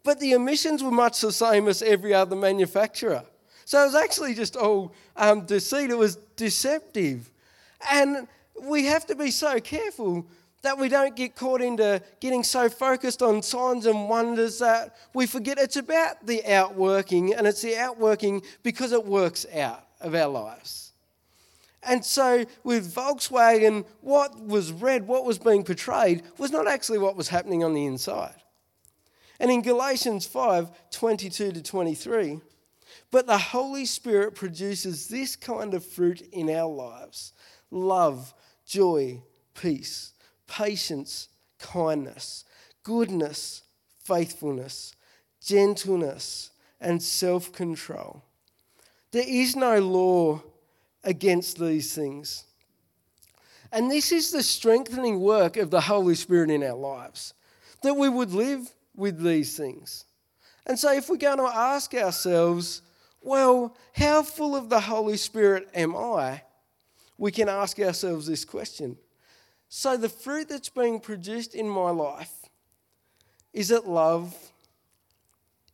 But 0.05 0.21
the 0.21 0.31
emissions 0.31 0.81
were 0.81 0.91
much 0.91 1.19
the 1.19 1.33
same 1.33 1.67
as 1.67 1.81
every 1.81 2.13
other 2.13 2.37
manufacturer. 2.37 3.25
So 3.65 3.81
it 3.83 3.87
was 3.87 3.95
actually 3.95 4.33
just 4.33 4.55
all 4.55 4.93
um, 5.17 5.41
deceit, 5.45 5.89
it 5.89 5.97
was 5.97 6.15
deceptive. 6.37 7.29
And 7.91 8.29
we 8.63 8.85
have 8.85 9.05
to 9.07 9.15
be 9.15 9.29
so 9.31 9.59
careful 9.59 10.25
that 10.61 10.77
we 10.77 10.89
don't 10.89 11.15
get 11.15 11.35
caught 11.35 11.61
into 11.61 12.01
getting 12.19 12.43
so 12.43 12.67
focused 12.67 13.21
on 13.21 13.41
signs 13.41 13.85
and 13.85 14.09
wonders 14.09 14.59
that 14.59 14.95
we 15.13 15.25
forget 15.25 15.57
it's 15.57 15.77
about 15.77 16.25
the 16.25 16.45
outworking 16.45 17.33
and 17.33 17.47
it's 17.47 17.61
the 17.61 17.77
outworking 17.77 18.41
because 18.61 18.91
it 18.91 19.05
works 19.05 19.45
out 19.55 19.83
of 20.01 20.15
our 20.15 20.27
lives. 20.27 20.91
And 21.81 22.03
so, 22.03 22.43
with 22.65 22.93
Volkswagen, 22.93 23.85
what 24.01 24.37
was 24.45 24.73
read, 24.73 25.07
what 25.07 25.23
was 25.23 25.39
being 25.39 25.63
portrayed, 25.63 26.23
was 26.37 26.51
not 26.51 26.67
actually 26.67 26.97
what 26.97 27.15
was 27.15 27.29
happening 27.29 27.63
on 27.63 27.73
the 27.73 27.85
inside. 27.85 28.35
And 29.39 29.49
in 29.49 29.61
Galatians 29.61 30.25
5 30.25 30.89
22 30.91 31.53
to 31.53 31.61
23, 31.63 32.41
but 33.11 33.27
the 33.27 33.37
Holy 33.37 33.85
Spirit 33.85 34.35
produces 34.35 35.07
this 35.07 35.37
kind 35.37 35.73
of 35.73 35.85
fruit 35.85 36.19
in 36.33 36.49
our 36.49 36.69
lives 36.69 37.31
love, 37.71 38.33
joy, 38.65 39.21
peace, 39.53 40.11
patience, 40.49 41.29
kindness, 41.59 42.43
goodness, 42.83 43.63
faithfulness, 44.03 44.95
gentleness, 45.41 46.49
and 46.81 47.01
self 47.01 47.53
control. 47.53 48.23
There 49.11 49.25
is 49.25 49.55
no 49.55 49.79
law 49.79 50.41
against 51.03 51.59
these 51.59 51.93
things. 51.95 52.43
And 53.71 53.89
this 53.91 54.11
is 54.11 54.31
the 54.31 54.41
strengthening 54.43 55.19
work 55.19 55.55
of 55.57 55.69
the 55.69 55.81
Holy 55.81 56.15
Spirit 56.15 56.49
in 56.49 56.63
our 56.63 56.73
lives, 56.75 57.33
that 57.83 57.93
we 57.95 58.09
would 58.09 58.31
live 58.31 58.67
with 58.95 59.21
these 59.21 59.55
things. 59.55 60.05
And 60.65 60.77
so, 60.77 60.91
if 60.91 61.09
we're 61.09 61.17
going 61.17 61.37
to 61.37 61.43
ask 61.45 61.93
ourselves, 61.93 62.81
well, 63.21 63.75
how 63.93 64.23
full 64.23 64.55
of 64.55 64.69
the 64.69 64.79
Holy 64.79 65.17
Spirit 65.17 65.67
am 65.73 65.95
I? 65.95 66.41
We 67.17 67.31
can 67.33 67.49
ask 67.49 67.77
ourselves 67.79 68.25
this 68.27 68.45
question 68.45 68.97
so, 69.71 69.95
the 69.95 70.09
fruit 70.09 70.49
that's 70.49 70.69
being 70.69 70.99
produced 70.99 71.53
in 71.53 71.69
my 71.69 71.91
life 71.91 72.33
is 73.53 73.69
it 73.69 73.87
love? 73.87 74.35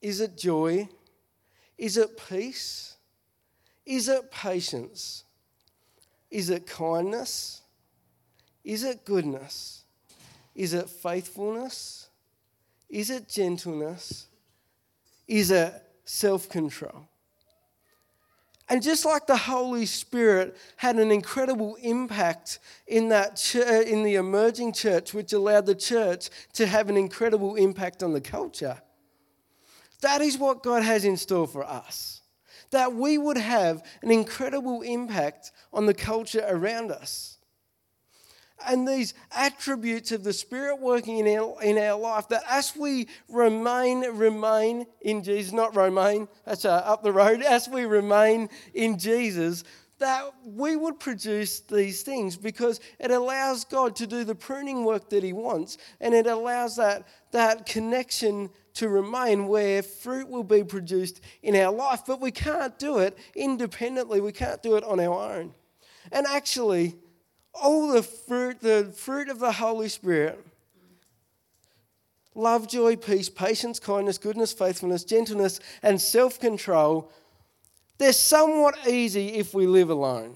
Is 0.01 0.19
it 0.19 0.37
joy? 0.37 0.89
Is 1.77 1.95
it 1.95 2.19
peace? 2.29 2.97
Is 3.85 4.09
it 4.09 4.29
patience? 4.31 5.23
Is 6.29 6.49
it 6.49 6.67
kindness? 6.67 7.61
Is 8.65 8.83
it 8.83 9.05
goodness? 9.05 9.83
Is 10.53 10.73
it 10.73 10.89
faithfulness? 10.89 12.09
Is 12.89 13.09
it 13.09 13.29
gentleness? 13.29 14.27
Is 15.27 15.51
it 15.51 15.73
self 16.03 16.49
control? 16.49 17.05
And 18.67 18.81
just 18.81 19.05
like 19.05 19.27
the 19.27 19.37
Holy 19.37 19.85
Spirit 19.85 20.55
had 20.77 20.95
an 20.95 21.11
incredible 21.11 21.75
impact 21.81 22.59
in, 22.87 23.09
that 23.09 23.35
ch- 23.35 23.57
uh, 23.57 23.61
in 23.87 24.03
the 24.03 24.15
emerging 24.15 24.73
church, 24.73 25.13
which 25.13 25.33
allowed 25.33 25.67
the 25.67 25.75
church 25.75 26.29
to 26.53 26.65
have 26.65 26.89
an 26.89 26.97
incredible 26.97 27.55
impact 27.55 28.01
on 28.01 28.13
the 28.13 28.21
culture, 28.21 28.81
that 30.01 30.21
is 30.21 30.37
what 30.37 30.63
God 30.63 30.83
has 30.83 31.05
in 31.05 31.15
store 31.17 31.47
for 31.47 31.63
us. 31.63 32.21
That 32.71 32.93
we 32.93 33.19
would 33.19 33.37
have 33.37 33.83
an 34.01 34.09
incredible 34.11 34.81
impact 34.81 35.51
on 35.71 35.85
the 35.85 35.93
culture 35.93 36.43
around 36.49 36.91
us 36.91 37.34
and 38.67 38.87
these 38.87 39.13
attributes 39.31 40.11
of 40.11 40.23
the 40.23 40.33
Spirit 40.33 40.79
working 40.79 41.17
in 41.19 41.37
our, 41.37 41.61
in 41.61 41.77
our 41.77 41.99
life, 41.99 42.27
that 42.29 42.43
as 42.49 42.75
we 42.75 43.07
remain, 43.29 44.01
remain 44.15 44.85
in 45.01 45.23
Jesus, 45.23 45.51
not 45.53 45.75
remain, 45.75 46.27
that's 46.45 46.65
uh, 46.65 46.69
up 46.85 47.03
the 47.03 47.11
road, 47.11 47.41
as 47.41 47.67
we 47.67 47.85
remain 47.85 48.49
in 48.73 48.97
Jesus, 48.97 49.63
that 49.99 50.29
we 50.45 50.75
would 50.75 50.99
produce 50.99 51.61
these 51.61 52.01
things 52.01 52.35
because 52.35 52.79
it 52.99 53.11
allows 53.11 53.63
God 53.63 53.95
to 53.97 54.07
do 54.07 54.23
the 54.23 54.35
pruning 54.35 54.83
work 54.83 55.09
that 55.11 55.23
He 55.23 55.31
wants 55.31 55.77
and 56.01 56.13
it 56.13 56.27
allows 56.27 56.75
that, 56.75 57.05
that 57.31 57.65
connection 57.65 58.49
to 58.73 58.89
remain 58.89 59.47
where 59.47 59.81
fruit 59.81 60.27
will 60.27 60.43
be 60.43 60.61
produced 60.65 61.21
in 61.43 61.55
our 61.55 61.71
life. 61.71 62.01
But 62.05 62.19
we 62.19 62.31
can't 62.31 62.77
do 62.77 62.99
it 62.99 63.17
independently, 63.35 64.19
we 64.19 64.33
can't 64.33 64.61
do 64.61 64.75
it 64.75 64.83
on 64.83 64.99
our 64.99 65.33
own. 65.37 65.53
And 66.11 66.25
actually, 66.29 66.95
all 67.61 67.89
oh, 67.89 67.93
the 67.93 68.03
fruit, 68.03 68.59
the 68.59 68.91
fruit 68.95 69.29
of 69.29 69.39
the 69.39 69.51
Holy 69.53 69.87
Spirit 69.89 70.39
love, 72.37 72.67
joy, 72.67 72.97
peace, 72.97 73.29
patience, 73.29 73.79
kindness, 73.79 74.17
goodness, 74.17 74.51
faithfulness, 74.51 75.03
gentleness, 75.05 75.59
and 75.81 76.01
self 76.01 76.39
control, 76.39 77.09
they're 77.97 78.11
somewhat 78.11 78.75
easy 78.87 79.33
if 79.35 79.53
we 79.53 79.65
live 79.67 79.89
alone. 79.89 80.35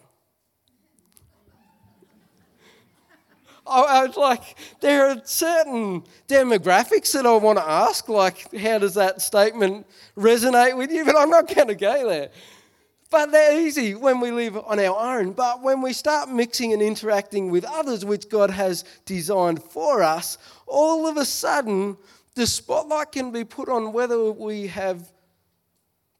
I, 3.71 4.07
was 4.07 4.17
like 4.17 4.57
there 4.81 5.09
are 5.11 5.21
certain 5.25 6.03
demographics 6.27 7.11
that 7.11 7.25
I 7.27 7.35
want 7.35 7.59
to 7.59 7.65
ask, 7.69 8.07
like 8.09 8.51
how 8.55 8.79
does 8.79 8.95
that 8.95 9.21
statement 9.21 9.85
resonate 10.17 10.75
with 10.75 10.89
you? 10.91 11.05
But 11.05 11.15
I'm 11.17 11.29
not 11.29 11.53
going 11.53 11.67
to 11.67 11.75
go 11.75 12.09
there. 12.09 12.29
But 13.09 13.31
they're 13.31 13.59
easy 13.59 13.95
when 13.95 14.19
we 14.19 14.29
live 14.29 14.55
on 14.57 14.79
our 14.79 15.17
own. 15.19 15.31
But 15.33 15.63
when 15.63 15.81
we 15.81 15.93
start 15.93 16.29
mixing 16.29 16.73
and 16.73 16.81
interacting 16.81 17.49
with 17.49 17.65
others, 17.65 18.05
which 18.05 18.29
God 18.29 18.51
has 18.51 18.83
designed 19.05 19.63
for 19.63 20.03
us, 20.03 20.37
all 20.67 21.07
of 21.07 21.17
a 21.17 21.25
sudden, 21.25 21.97
the 22.35 22.45
spotlight 22.45 23.11
can 23.11 23.31
be 23.31 23.43
put 23.43 23.67
on 23.67 23.93
whether 23.93 24.31
we 24.31 24.67
have 24.67 25.11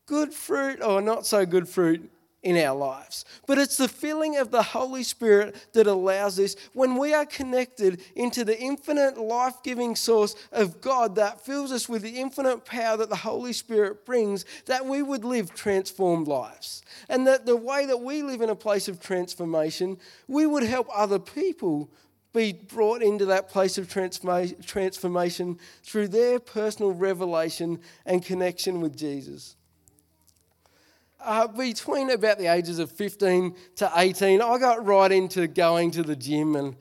good 0.07 0.33
fruit 0.33 0.81
or 0.81 1.01
not 1.01 1.23
so 1.27 1.45
good 1.45 1.69
fruit 1.69 2.09
in 2.41 2.57
our 2.57 2.75
lives. 2.75 3.25
But 3.47 3.57
it's 3.57 3.77
the 3.77 3.87
filling 3.87 4.37
of 4.37 4.49
the 4.51 4.63
Holy 4.63 5.03
Spirit 5.03 5.55
that 5.73 5.87
allows 5.87 6.37
this. 6.37 6.55
When 6.73 6.95
we 6.97 7.13
are 7.13 7.25
connected 7.25 8.01
into 8.15 8.45
the 8.45 8.59
infinite 8.59 9.17
life 9.17 9.55
giving 9.63 9.95
source 9.95 10.35
of 10.51 10.79
God 10.79 11.15
that 11.15 11.41
fills 11.41 11.71
us 11.71 11.89
with 11.89 12.01
the 12.01 12.17
infinite 12.17 12.63
power 12.65 12.97
that 12.97 13.09
the 13.09 13.15
Holy 13.15 13.51
Spirit 13.53 14.05
brings, 14.05 14.45
that 14.65 14.85
we 14.85 15.01
would 15.01 15.25
live 15.25 15.53
transformed 15.53 16.27
lives. 16.27 16.81
And 17.09 17.27
that 17.27 17.45
the 17.45 17.57
way 17.57 17.85
that 17.85 17.99
we 17.99 18.23
live 18.23 18.41
in 18.41 18.49
a 18.49 18.55
place 18.55 18.87
of 18.87 19.01
transformation, 19.01 19.97
we 20.27 20.45
would 20.45 20.63
help 20.63 20.87
other 20.95 21.19
people 21.19 21.89
be 22.31 22.53
brought 22.53 23.01
into 23.01 23.25
that 23.25 23.49
place 23.49 23.77
of 23.79 23.89
transformation 23.89 25.57
through 25.81 26.07
their 26.07 26.39
personal 26.39 26.91
revelation 26.93 27.79
and 28.05 28.23
connection 28.23 28.81
with 28.81 28.95
Jesus 28.95 29.55
uh, 31.21 31.47
between 31.47 32.09
about 32.11 32.37
the 32.37 32.47
ages 32.47 32.79
of 32.79 32.91
15 32.91 33.55
to 33.77 33.91
18, 33.95 34.41
I 34.41 34.57
got 34.57 34.85
right 34.85 35.11
into 35.11 35.47
going 35.47 35.91
to 35.91 36.03
the 36.03 36.15
gym. 36.15 36.55
And 36.55 36.75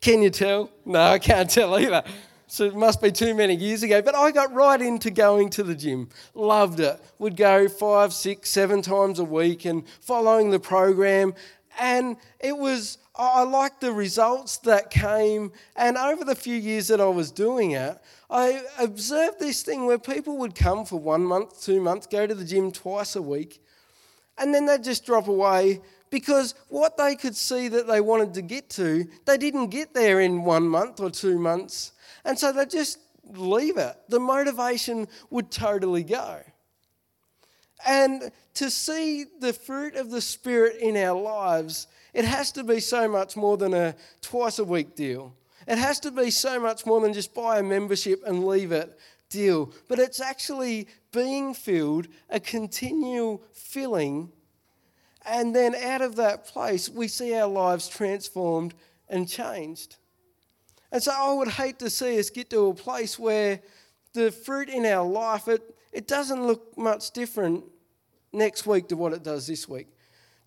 can 0.00 0.22
you 0.22 0.30
tell? 0.30 0.70
No, 0.84 1.00
I 1.00 1.18
can't 1.18 1.50
tell 1.50 1.76
either. 1.78 2.02
So 2.46 2.64
it 2.64 2.76
must 2.76 3.02
be 3.02 3.10
too 3.10 3.34
many 3.34 3.56
years 3.56 3.82
ago. 3.82 4.00
But 4.02 4.14
I 4.14 4.30
got 4.30 4.52
right 4.52 4.80
into 4.80 5.10
going 5.10 5.50
to 5.50 5.62
the 5.64 5.74
gym. 5.74 6.08
Loved 6.34 6.78
it. 6.80 7.00
Would 7.18 7.36
go 7.36 7.68
five, 7.68 8.12
six, 8.12 8.50
seven 8.50 8.80
times 8.82 9.18
a 9.18 9.24
week 9.24 9.64
and 9.64 9.84
following 10.00 10.50
the 10.50 10.60
program. 10.60 11.34
And 11.80 12.16
it 12.38 12.56
was 12.56 12.98
I 13.16 13.42
liked 13.44 13.80
the 13.80 13.92
results 13.92 14.56
that 14.58 14.90
came. 14.90 15.52
And 15.76 15.96
over 15.96 16.24
the 16.24 16.34
few 16.34 16.56
years 16.56 16.88
that 16.88 17.00
I 17.00 17.06
was 17.08 17.30
doing 17.30 17.72
it, 17.72 17.98
I 18.28 18.62
observed 18.78 19.38
this 19.38 19.62
thing 19.62 19.86
where 19.86 19.98
people 19.98 20.36
would 20.38 20.54
come 20.54 20.84
for 20.84 20.96
one 20.98 21.22
month, 21.22 21.62
two 21.62 21.80
months, 21.80 22.06
go 22.06 22.26
to 22.26 22.34
the 22.34 22.44
gym 22.44 22.72
twice 22.72 23.14
a 23.14 23.22
week, 23.22 23.60
and 24.36 24.52
then 24.52 24.66
they'd 24.66 24.82
just 24.82 25.06
drop 25.06 25.28
away 25.28 25.80
because 26.10 26.54
what 26.68 26.96
they 26.96 27.14
could 27.14 27.36
see 27.36 27.68
that 27.68 27.86
they 27.86 28.00
wanted 28.00 28.34
to 28.34 28.42
get 28.42 28.70
to, 28.70 29.04
they 29.26 29.36
didn't 29.36 29.68
get 29.68 29.94
there 29.94 30.20
in 30.20 30.42
one 30.42 30.68
month 30.68 31.00
or 31.00 31.10
two 31.10 31.38
months. 31.38 31.92
And 32.24 32.38
so 32.38 32.52
they 32.52 32.66
just 32.66 32.98
leave 33.34 33.76
it. 33.78 33.96
The 34.08 34.20
motivation 34.20 35.08
would 35.30 35.50
totally 35.50 36.04
go. 36.04 36.40
And 37.86 38.30
to 38.54 38.70
see 38.70 39.24
the 39.40 39.52
fruit 39.52 39.94
of 39.96 40.10
the 40.10 40.20
Spirit 40.20 40.76
in 40.76 40.96
our 40.96 41.20
lives 41.20 41.86
it 42.14 42.24
has 42.24 42.52
to 42.52 42.62
be 42.62 42.78
so 42.78 43.08
much 43.08 43.36
more 43.36 43.56
than 43.56 43.74
a 43.74 43.96
twice 44.22 44.60
a 44.60 44.64
week 44.64 44.94
deal. 44.94 45.34
It 45.66 45.78
has 45.78 45.98
to 46.00 46.12
be 46.12 46.30
so 46.30 46.60
much 46.60 46.86
more 46.86 47.00
than 47.00 47.12
just 47.12 47.34
buy 47.34 47.58
a 47.58 47.62
membership 47.62 48.22
and 48.24 48.46
leave 48.46 48.70
it 48.72 48.96
deal. 49.30 49.72
But 49.88 49.98
it's 49.98 50.20
actually 50.20 50.86
being 51.12 51.54
filled, 51.54 52.06
a 52.30 52.38
continual 52.38 53.42
filling. 53.52 54.30
And 55.26 55.54
then 55.56 55.74
out 55.74 56.02
of 56.02 56.16
that 56.16 56.46
place, 56.46 56.88
we 56.88 57.08
see 57.08 57.34
our 57.34 57.48
lives 57.48 57.88
transformed 57.88 58.74
and 59.08 59.28
changed. 59.28 59.96
And 60.92 61.02
so 61.02 61.12
I 61.16 61.32
would 61.32 61.48
hate 61.48 61.80
to 61.80 61.90
see 61.90 62.18
us 62.20 62.30
get 62.30 62.48
to 62.50 62.66
a 62.68 62.74
place 62.74 63.18
where 63.18 63.58
the 64.12 64.30
fruit 64.30 64.68
in 64.68 64.84
our 64.86 65.04
life, 65.04 65.48
it, 65.48 65.74
it 65.92 66.06
doesn't 66.06 66.46
look 66.46 66.78
much 66.78 67.10
different 67.10 67.64
next 68.32 68.66
week 68.66 68.86
to 68.88 68.96
what 68.96 69.12
it 69.12 69.24
does 69.24 69.48
this 69.48 69.68
week 69.68 69.88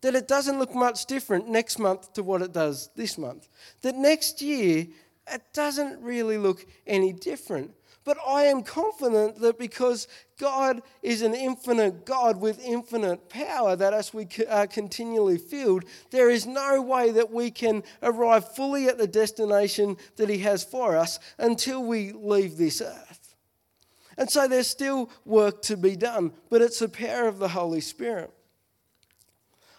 that 0.01 0.15
it 0.15 0.27
doesn't 0.27 0.59
look 0.59 0.73
much 0.75 1.05
different 1.05 1.47
next 1.47 1.79
month 1.79 2.13
to 2.13 2.23
what 2.23 2.41
it 2.41 2.51
does 2.53 2.89
this 2.95 3.17
month. 3.17 3.47
That 3.81 3.95
next 3.95 4.41
year, 4.41 4.87
it 5.31 5.41
doesn't 5.53 6.01
really 6.01 6.37
look 6.37 6.65
any 6.85 7.11
different. 7.13 7.71
But 8.05 8.17
I 8.25 8.43
am 8.43 8.63
confident 8.63 9.39
that 9.41 9.59
because 9.59 10.07
God 10.39 10.81
is 11.03 11.21
an 11.23 11.33
infinite 11.35 12.05
God 12.05 12.39
with 12.39 12.63
infinite 12.63 13.27
power 13.27 13.75
that 13.75 13.93
as 13.93 14.13
we 14.13 14.23
are 14.49 14.63
uh, 14.63 14.65
continually 14.65 15.37
filled, 15.37 15.83
there 16.11 16.29
is 16.29 16.45
no 16.45 16.81
way 16.81 17.11
that 17.11 17.31
we 17.31 17.51
can 17.51 17.83
arrive 18.01 18.55
fully 18.55 18.87
at 18.87 18.97
the 18.97 19.07
destination 19.07 19.97
that 20.15 20.29
He 20.29 20.37
has 20.39 20.63
for 20.63 20.95
us 20.95 21.19
until 21.37 21.83
we 21.83 22.13
leave 22.13 22.55
this 22.55 22.79
earth. 22.79 23.35
And 24.17 24.29
so 24.29 24.47
there's 24.47 24.67
still 24.69 25.09
work 25.25 25.61
to 25.63 25.75
be 25.75 25.97
done, 25.97 26.31
but 26.49 26.61
it's 26.61 26.79
the 26.79 26.87
power 26.87 27.27
of 27.27 27.39
the 27.39 27.49
Holy 27.49 27.81
Spirit. 27.81 28.31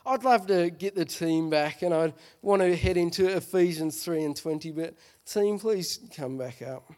I'd 0.08 0.24
love 0.24 0.46
to 0.46 0.70
get 0.70 0.94
the 0.94 1.04
team 1.04 1.50
back 1.50 1.82
and 1.82 1.92
I'd 1.92 2.14
want 2.40 2.62
to 2.62 2.74
head 2.74 2.96
into 2.96 3.28
Ephesians 3.36 4.02
3 4.02 4.24
and 4.24 4.34
20, 4.34 4.70
but 4.72 4.94
team, 5.26 5.58
please 5.58 6.00
come 6.16 6.38
back 6.38 6.62
up. 6.62 6.90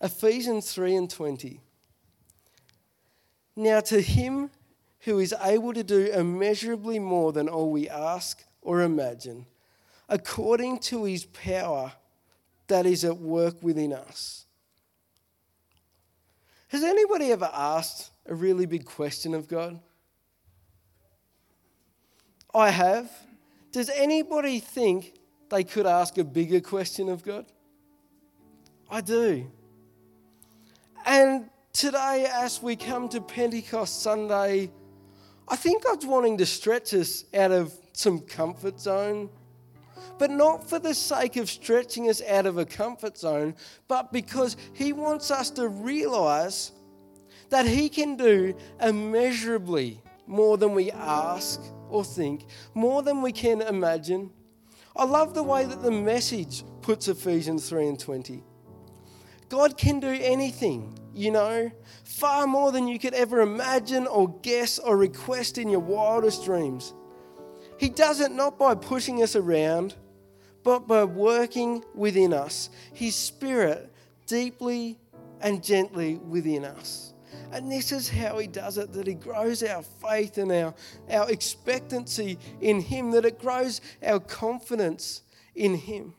Ephesians 0.00 0.72
3 0.72 0.94
and 0.94 1.10
20. 1.10 1.60
Now, 3.56 3.80
to 3.80 4.00
him 4.00 4.50
who 5.00 5.18
is 5.18 5.34
able 5.42 5.72
to 5.72 5.82
do 5.82 6.06
immeasurably 6.12 7.00
more 7.00 7.32
than 7.32 7.48
all 7.48 7.72
we 7.72 7.88
ask 7.88 8.44
or 8.62 8.82
imagine, 8.82 9.46
according 10.08 10.78
to 10.78 11.02
his 11.06 11.24
power 11.24 11.90
that 12.68 12.86
is 12.86 13.04
at 13.04 13.16
work 13.16 13.60
within 13.64 13.92
us. 13.92 14.45
Has 16.76 16.84
anybody 16.84 17.32
ever 17.32 17.48
asked 17.54 18.10
a 18.26 18.34
really 18.34 18.66
big 18.66 18.84
question 18.84 19.32
of 19.32 19.48
God? 19.48 19.80
I 22.54 22.68
have. 22.68 23.10
Does 23.72 23.88
anybody 23.88 24.60
think 24.60 25.14
they 25.48 25.64
could 25.64 25.86
ask 25.86 26.18
a 26.18 26.24
bigger 26.24 26.60
question 26.60 27.08
of 27.08 27.22
God? 27.24 27.46
I 28.90 29.00
do. 29.00 29.50
And 31.06 31.48
today, 31.72 32.28
as 32.30 32.62
we 32.62 32.76
come 32.76 33.08
to 33.08 33.22
Pentecost 33.22 34.02
Sunday, 34.02 34.70
I 35.48 35.56
think 35.56 35.82
God's 35.84 36.04
wanting 36.04 36.36
to 36.36 36.44
stretch 36.44 36.92
us 36.92 37.24
out 37.32 37.52
of 37.52 37.72
some 37.94 38.20
comfort 38.20 38.78
zone 38.80 39.30
but 40.18 40.30
not 40.30 40.68
for 40.68 40.78
the 40.78 40.94
sake 40.94 41.36
of 41.36 41.48
stretching 41.50 42.08
us 42.08 42.22
out 42.22 42.46
of 42.46 42.58
a 42.58 42.64
comfort 42.64 43.16
zone, 43.18 43.54
but 43.88 44.12
because 44.12 44.56
He 44.72 44.92
wants 44.92 45.30
us 45.30 45.50
to 45.50 45.68
realize 45.68 46.72
that 47.50 47.66
He 47.66 47.88
can 47.88 48.16
do 48.16 48.54
immeasurably 48.80 50.00
more 50.26 50.56
than 50.58 50.74
we 50.74 50.90
ask 50.90 51.60
or 51.88 52.04
think, 52.04 52.46
more 52.74 53.02
than 53.02 53.22
we 53.22 53.32
can 53.32 53.60
imagine. 53.62 54.30
I 54.96 55.04
love 55.04 55.34
the 55.34 55.42
way 55.42 55.64
that 55.64 55.82
the 55.82 55.90
message 55.90 56.64
puts 56.80 57.08
Ephesians 57.08 57.68
3 57.68 57.88
and 57.88 57.98
20. 57.98 58.42
God 59.48 59.78
can 59.78 60.00
do 60.00 60.08
anything, 60.08 60.98
you 61.14 61.30
know, 61.30 61.70
far 62.02 62.48
more 62.48 62.72
than 62.72 62.88
you 62.88 62.98
could 62.98 63.14
ever 63.14 63.40
imagine 63.42 64.06
or 64.08 64.34
guess 64.40 64.80
or 64.80 64.96
request 64.96 65.58
in 65.58 65.68
your 65.68 65.78
wildest 65.78 66.44
dreams. 66.44 66.92
He 67.78 67.90
does 67.90 68.20
it 68.20 68.32
not 68.32 68.58
by 68.58 68.74
pushing 68.74 69.22
us 69.22 69.36
around 69.36 69.94
but 70.66 70.88
by 70.88 71.04
working 71.04 71.80
within 71.94 72.32
us, 72.32 72.70
His 72.92 73.14
Spirit 73.14 73.88
deeply 74.26 74.98
and 75.40 75.62
gently 75.62 76.16
within 76.16 76.64
us. 76.64 77.12
And 77.52 77.70
this 77.70 77.92
is 77.92 78.08
how 78.08 78.38
He 78.38 78.48
does 78.48 78.76
it 78.76 78.92
that 78.92 79.06
He 79.06 79.14
grows 79.14 79.62
our 79.62 79.82
faith 79.84 80.38
and 80.38 80.50
our, 80.50 80.74
our 81.08 81.30
expectancy 81.30 82.36
in 82.60 82.80
Him, 82.80 83.12
that 83.12 83.24
it 83.24 83.38
grows 83.38 83.80
our 84.04 84.18
confidence 84.18 85.22
in 85.54 85.76
Him. 85.76 86.14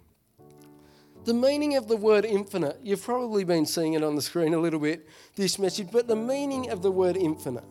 The 1.26 1.34
meaning 1.34 1.76
of 1.76 1.90
the 1.90 1.98
word 1.98 2.24
infinite, 2.24 2.78
you've 2.82 3.04
probably 3.04 3.44
been 3.44 3.66
seeing 3.66 3.96
it 3.96 4.04
on 4.04 4.16
the 4.16 4.22
screen 4.22 4.54
a 4.54 4.60
little 4.60 4.80
bit 4.80 5.10
this 5.36 5.60
message, 5.60 5.90
but 5.92 6.08
the 6.08 6.16
meaning 6.16 6.70
of 6.70 6.82
the 6.82 6.92
word 6.92 7.18
infinite 7.18 7.66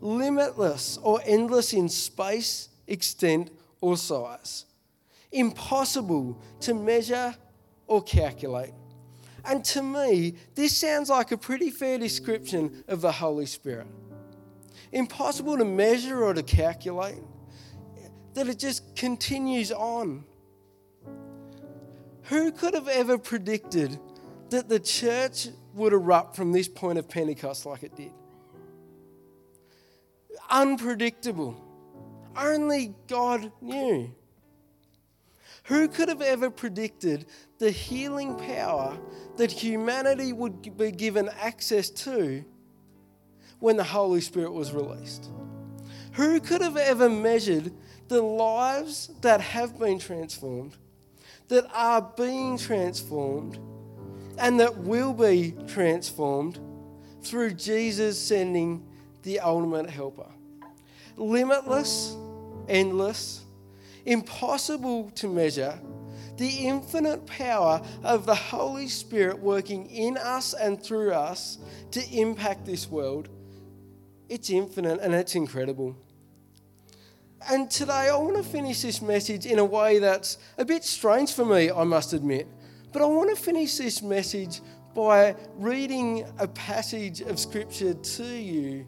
limitless 0.00 0.98
or 1.04 1.20
endless 1.24 1.72
in 1.72 1.88
space, 1.88 2.70
extent, 2.88 3.48
or 3.80 3.96
size 3.96 4.64
impossible 5.34 6.40
to 6.60 6.72
measure 6.72 7.34
or 7.88 8.02
calculate. 8.02 8.72
And 9.44 9.62
to 9.66 9.82
me, 9.82 10.36
this 10.54 10.74
sounds 10.76 11.10
like 11.10 11.32
a 11.32 11.36
pretty 11.36 11.70
fair 11.70 11.98
description 11.98 12.82
of 12.88 13.02
the 13.02 13.12
Holy 13.12 13.44
Spirit. 13.44 13.86
Impossible 14.92 15.58
to 15.58 15.64
measure 15.64 16.22
or 16.24 16.32
to 16.32 16.42
calculate, 16.42 17.18
that 18.34 18.48
it 18.48 18.58
just 18.58 18.96
continues 18.96 19.70
on. 19.72 20.24
Who 22.24 22.52
could 22.52 22.72
have 22.72 22.88
ever 22.88 23.18
predicted 23.18 23.98
that 24.48 24.68
the 24.68 24.80
church 24.80 25.48
would 25.74 25.92
erupt 25.92 26.36
from 26.36 26.52
this 26.52 26.68
point 26.68 26.98
of 26.98 27.08
Pentecost 27.08 27.66
like 27.66 27.82
it 27.82 27.94
did? 27.96 28.12
Unpredictable. 30.48 31.60
Only 32.36 32.94
God 33.08 33.52
knew. 33.60 34.14
Who 35.64 35.88
could 35.88 36.08
have 36.10 36.20
ever 36.22 36.50
predicted 36.50 37.26
the 37.58 37.70
healing 37.70 38.36
power 38.36 38.98
that 39.36 39.50
humanity 39.50 40.32
would 40.32 40.76
be 40.76 40.90
given 40.90 41.30
access 41.40 41.88
to 41.90 42.44
when 43.60 43.78
the 43.78 43.84
Holy 43.84 44.20
Spirit 44.20 44.52
was 44.52 44.72
released? 44.72 45.28
Who 46.12 46.38
could 46.40 46.60
have 46.60 46.76
ever 46.76 47.08
measured 47.08 47.72
the 48.08 48.20
lives 48.20 49.10
that 49.22 49.40
have 49.40 49.78
been 49.78 49.98
transformed, 49.98 50.76
that 51.48 51.64
are 51.72 52.02
being 52.16 52.58
transformed, 52.58 53.58
and 54.36 54.60
that 54.60 54.76
will 54.76 55.14
be 55.14 55.54
transformed 55.66 56.58
through 57.22 57.54
Jesus 57.54 58.20
sending 58.20 58.84
the 59.22 59.40
ultimate 59.40 59.88
helper? 59.88 60.28
Limitless, 61.16 62.14
endless, 62.68 63.43
impossible 64.06 65.10
to 65.10 65.28
measure, 65.32 65.78
the 66.36 66.48
infinite 66.48 67.24
power 67.26 67.80
of 68.02 68.26
the 68.26 68.34
Holy 68.34 68.88
Spirit 68.88 69.38
working 69.38 69.86
in 69.90 70.16
us 70.16 70.52
and 70.52 70.82
through 70.82 71.12
us 71.12 71.58
to 71.92 72.04
impact 72.10 72.66
this 72.66 72.90
world. 72.90 73.28
It's 74.28 74.50
infinite 74.50 75.00
and 75.00 75.14
it's 75.14 75.34
incredible. 75.34 75.96
And 77.50 77.70
today 77.70 78.08
I 78.10 78.16
want 78.16 78.36
to 78.36 78.42
finish 78.42 78.80
this 78.82 79.00
message 79.02 79.46
in 79.46 79.58
a 79.58 79.64
way 79.64 79.98
that's 79.98 80.38
a 80.58 80.64
bit 80.64 80.82
strange 80.82 81.32
for 81.34 81.44
me, 81.44 81.70
I 81.70 81.84
must 81.84 82.14
admit. 82.14 82.48
But 82.92 83.02
I 83.02 83.06
want 83.06 83.34
to 83.36 83.40
finish 83.42 83.76
this 83.76 84.02
message 84.02 84.60
by 84.94 85.36
reading 85.56 86.24
a 86.38 86.48
passage 86.48 87.20
of 87.20 87.38
Scripture 87.38 87.94
to 87.94 88.24
you, 88.24 88.86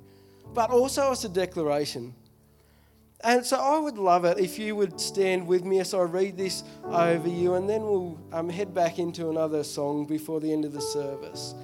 but 0.54 0.70
also 0.70 1.10
as 1.10 1.24
a 1.24 1.28
declaration. 1.28 2.14
And 3.24 3.44
so 3.44 3.58
I 3.58 3.78
would 3.78 3.98
love 3.98 4.24
it 4.24 4.38
if 4.38 4.58
you 4.58 4.76
would 4.76 5.00
stand 5.00 5.46
with 5.46 5.64
me 5.64 5.80
as 5.80 5.94
I 5.94 6.02
read 6.02 6.36
this 6.36 6.64
over 6.84 7.28
you, 7.28 7.54
and 7.54 7.68
then 7.68 7.82
we'll 7.82 8.18
um, 8.32 8.48
head 8.48 8.74
back 8.74 8.98
into 8.98 9.30
another 9.30 9.64
song 9.64 10.06
before 10.06 10.40
the 10.40 10.52
end 10.52 10.64
of 10.64 10.72
the 10.72 10.80
service. 10.82 11.54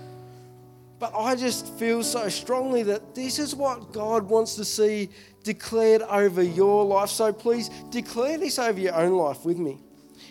But 0.98 1.12
I 1.16 1.34
just 1.34 1.66
feel 1.74 2.02
so 2.04 2.28
strongly 2.28 2.84
that 2.84 3.14
this 3.14 3.38
is 3.40 3.54
what 3.56 3.92
God 3.92 4.28
wants 4.30 4.54
to 4.54 4.64
see 4.64 5.10
declared 5.42 6.00
over 6.02 6.42
your 6.42 6.84
life. 6.84 7.08
So 7.10 7.32
please 7.32 7.70
declare 7.90 8.38
this 8.38 8.58
over 8.60 8.78
your 8.78 8.94
own 8.94 9.14
life 9.16 9.44
with 9.44 9.58
me. 9.58 9.78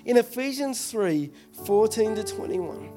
In 0.05 0.17
Ephesians 0.17 0.89
3 0.89 1.29
14 1.65 2.15
to 2.15 2.23
21. 2.23 2.89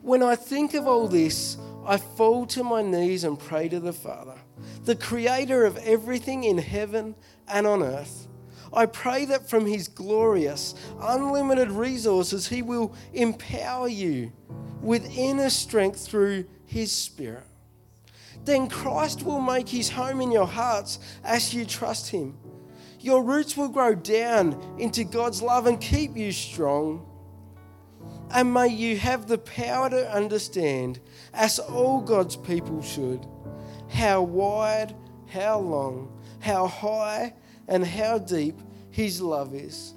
When 0.00 0.22
I 0.22 0.36
think 0.36 0.74
of 0.74 0.86
all 0.86 1.08
this, 1.08 1.56
I 1.84 1.96
fall 1.98 2.46
to 2.46 2.62
my 2.62 2.82
knees 2.82 3.24
and 3.24 3.38
pray 3.38 3.68
to 3.68 3.80
the 3.80 3.92
Father, 3.92 4.36
the 4.84 4.94
creator 4.94 5.64
of 5.64 5.76
everything 5.78 6.44
in 6.44 6.58
heaven 6.58 7.16
and 7.48 7.66
on 7.66 7.82
earth. 7.82 8.28
I 8.72 8.86
pray 8.86 9.24
that 9.26 9.50
from 9.50 9.66
his 9.66 9.88
glorious, 9.88 10.74
unlimited 11.00 11.70
resources, 11.72 12.48
he 12.48 12.62
will 12.62 12.94
empower 13.12 13.88
you 13.88 14.32
with 14.80 15.06
inner 15.16 15.50
strength 15.50 16.06
through 16.06 16.44
his 16.64 16.92
Spirit. 16.92 17.42
Then 18.44 18.68
Christ 18.68 19.24
will 19.24 19.40
make 19.40 19.68
his 19.68 19.90
home 19.90 20.20
in 20.20 20.30
your 20.32 20.46
hearts 20.46 20.98
as 21.24 21.52
you 21.52 21.64
trust 21.64 22.10
him. 22.10 22.38
Your 23.00 23.22
roots 23.24 23.56
will 23.56 23.68
grow 23.68 23.94
down 23.94 24.76
into 24.78 25.02
God's 25.04 25.42
love 25.42 25.66
and 25.66 25.80
keep 25.80 26.16
you 26.16 26.32
strong. 26.32 27.08
And 28.30 28.54
may 28.54 28.68
you 28.68 28.96
have 28.96 29.26
the 29.28 29.38
power 29.38 29.90
to 29.90 30.10
understand 30.10 30.98
as 31.34 31.58
all 31.58 32.00
God's 32.00 32.36
people 32.36 32.82
should. 32.82 33.26
How 33.90 34.22
wide, 34.22 34.94
how 35.30 35.58
long, 35.58 36.12
how 36.40 36.66
high, 36.66 37.34
and 37.68 37.86
how 37.86 38.18
deep 38.18 38.58
His 38.90 39.20
love 39.20 39.54
is. 39.54 39.94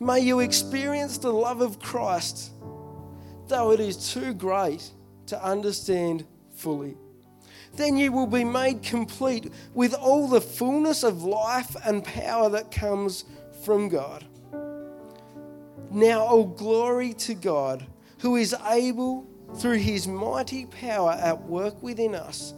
May 0.00 0.20
you 0.20 0.40
experience 0.40 1.18
the 1.18 1.32
love 1.32 1.60
of 1.60 1.80
Christ, 1.80 2.52
though 3.48 3.72
it 3.72 3.80
is 3.80 4.12
too 4.12 4.32
great 4.34 4.88
to 5.26 5.42
understand 5.42 6.24
fully. 6.54 6.96
Then 7.74 7.96
you 7.96 8.12
will 8.12 8.26
be 8.26 8.44
made 8.44 8.82
complete 8.82 9.52
with 9.74 9.94
all 9.94 10.28
the 10.28 10.40
fullness 10.40 11.02
of 11.02 11.22
life 11.22 11.76
and 11.84 12.04
power 12.04 12.48
that 12.50 12.70
comes 12.70 13.24
from 13.64 13.88
God. 13.88 14.24
Now, 15.90 16.20
all 16.20 16.44
glory 16.44 17.12
to 17.14 17.34
God, 17.34 17.84
who 18.20 18.36
is 18.36 18.54
able 18.70 19.26
through 19.56 19.78
his 19.78 20.06
mighty 20.06 20.66
power 20.66 21.12
at 21.12 21.42
work 21.48 21.82
within 21.82 22.14
us 22.14 22.54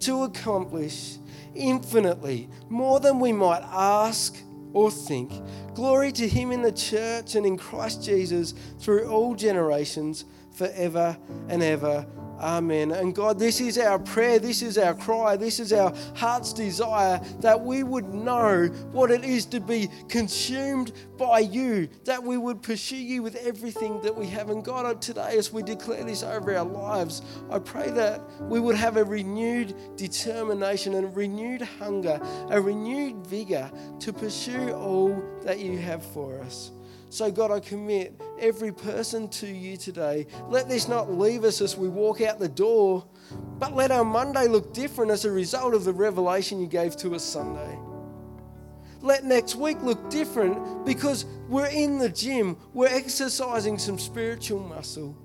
to 0.00 0.24
accomplish 0.24 1.16
infinitely 1.54 2.48
more 2.68 3.00
than 3.00 3.18
we 3.18 3.32
might 3.32 3.62
ask 3.62 4.36
or 4.72 4.90
think. 4.90 5.32
Glory 5.74 6.12
to 6.12 6.28
him 6.28 6.50
in 6.52 6.62
the 6.62 6.72
church 6.72 7.34
and 7.36 7.46
in 7.46 7.56
Christ 7.56 8.04
Jesus 8.04 8.54
through 8.80 9.08
all 9.08 9.34
generations, 9.34 10.24
forever 10.56 11.16
and 11.48 11.62
ever. 11.62 12.06
Amen. 12.44 12.90
And 12.92 13.14
God, 13.14 13.38
this 13.38 13.58
is 13.58 13.78
our 13.78 13.98
prayer, 13.98 14.38
this 14.38 14.60
is 14.60 14.76
our 14.76 14.92
cry, 14.92 15.34
this 15.34 15.58
is 15.58 15.72
our 15.72 15.94
heart's 16.14 16.52
desire 16.52 17.18
that 17.40 17.58
we 17.58 17.82
would 17.82 18.10
know 18.12 18.66
what 18.92 19.10
it 19.10 19.24
is 19.24 19.46
to 19.46 19.60
be 19.60 19.88
consumed 20.10 20.92
by 21.16 21.38
you, 21.38 21.88
that 22.04 22.22
we 22.22 22.36
would 22.36 22.60
pursue 22.62 22.98
you 22.98 23.22
with 23.22 23.34
everything 23.36 23.98
that 24.02 24.14
we 24.14 24.26
have. 24.26 24.50
And 24.50 24.62
God, 24.62 25.00
today, 25.00 25.38
as 25.38 25.54
we 25.54 25.62
declare 25.62 26.04
this 26.04 26.22
over 26.22 26.54
our 26.54 26.66
lives, 26.66 27.22
I 27.50 27.60
pray 27.60 27.88
that 27.92 28.20
we 28.42 28.60
would 28.60 28.76
have 28.76 28.98
a 28.98 29.04
renewed 29.04 29.74
determination 29.96 30.92
and 30.92 31.06
a 31.06 31.08
renewed 31.08 31.62
hunger, 31.62 32.20
a 32.50 32.60
renewed 32.60 33.26
vigor 33.26 33.70
to 34.00 34.12
pursue 34.12 34.70
all 34.74 35.18
that 35.44 35.60
you 35.60 35.78
have 35.78 36.04
for 36.12 36.38
us. 36.42 36.72
So, 37.08 37.30
God, 37.30 37.50
I 37.52 37.60
commit 37.60 38.20
every 38.38 38.72
person 38.72 39.28
to 39.28 39.46
you 39.46 39.76
today. 39.76 40.26
Let 40.48 40.68
this 40.68 40.88
not 40.88 41.12
leave 41.12 41.44
us 41.44 41.60
as 41.60 41.76
we 41.76 41.88
walk 41.88 42.20
out 42.20 42.38
the 42.38 42.48
door, 42.48 43.06
but 43.58 43.74
let 43.74 43.90
our 43.90 44.04
Monday 44.04 44.46
look 44.46 44.72
different 44.72 45.10
as 45.10 45.24
a 45.24 45.30
result 45.30 45.74
of 45.74 45.84
the 45.84 45.92
revelation 45.92 46.60
you 46.60 46.66
gave 46.66 46.96
to 46.98 47.14
us 47.14 47.22
Sunday. 47.24 47.78
Let 49.00 49.24
next 49.24 49.54
week 49.56 49.82
look 49.82 50.08
different 50.08 50.86
because 50.86 51.26
we're 51.48 51.66
in 51.66 51.98
the 51.98 52.08
gym, 52.08 52.56
we're 52.72 52.86
exercising 52.88 53.78
some 53.78 53.98
spiritual 53.98 54.60
muscle. 54.60 55.16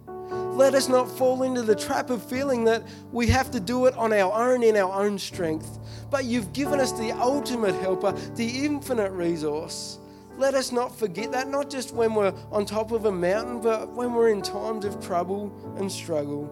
Let 0.56 0.76
us 0.76 0.90
not 0.90 1.10
fall 1.18 1.44
into 1.44 1.62
the 1.62 1.76
trap 1.76 2.10
of 2.10 2.22
feeling 2.22 2.66
that 2.66 2.84
we 3.14 3.28
have 3.28 3.50
to 3.52 3.60
do 3.62 3.86
it 3.86 3.96
on 3.96 4.12
our 4.12 4.52
own 4.54 4.64
in 4.64 4.76
our 4.76 4.92
own 5.02 5.18
strength. 5.18 5.80
But 6.12 6.26
you've 6.26 6.52
given 6.52 6.82
us 6.82 6.92
the 6.92 7.14
ultimate 7.14 7.76
helper, 7.76 8.12
the 8.36 8.66
infinite 8.66 9.14
resource 9.14 9.99
let 10.40 10.54
us 10.54 10.72
not 10.72 10.96
forget 10.96 11.34
that, 11.34 11.50
not 11.50 11.70
just 11.70 11.92
when 11.94 12.16
we're 12.16 12.34
on 12.50 12.66
top 12.66 12.94
of 12.94 13.04
a 13.04 13.12
mountain, 13.12 13.60
but 13.60 13.90
when 13.92 14.14
we're 14.14 14.30
in 14.30 14.42
times 14.42 14.86
of 14.86 15.06
trouble 15.06 15.52
and 15.78 15.92
struggle. 15.92 16.48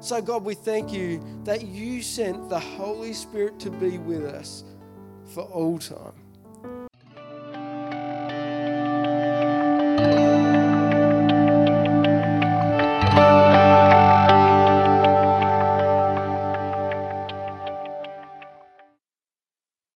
So, 0.00 0.20
God, 0.20 0.42
we 0.42 0.54
thank 0.54 0.92
you 0.92 1.22
that 1.44 1.62
you 1.64 2.02
sent 2.02 2.48
the 2.48 2.58
Holy 2.58 3.12
Spirit 3.12 3.60
to 3.60 3.70
be 3.70 3.98
with 3.98 4.24
us 4.24 4.64
for 5.34 5.44
all 5.44 5.78
time. 5.78 6.15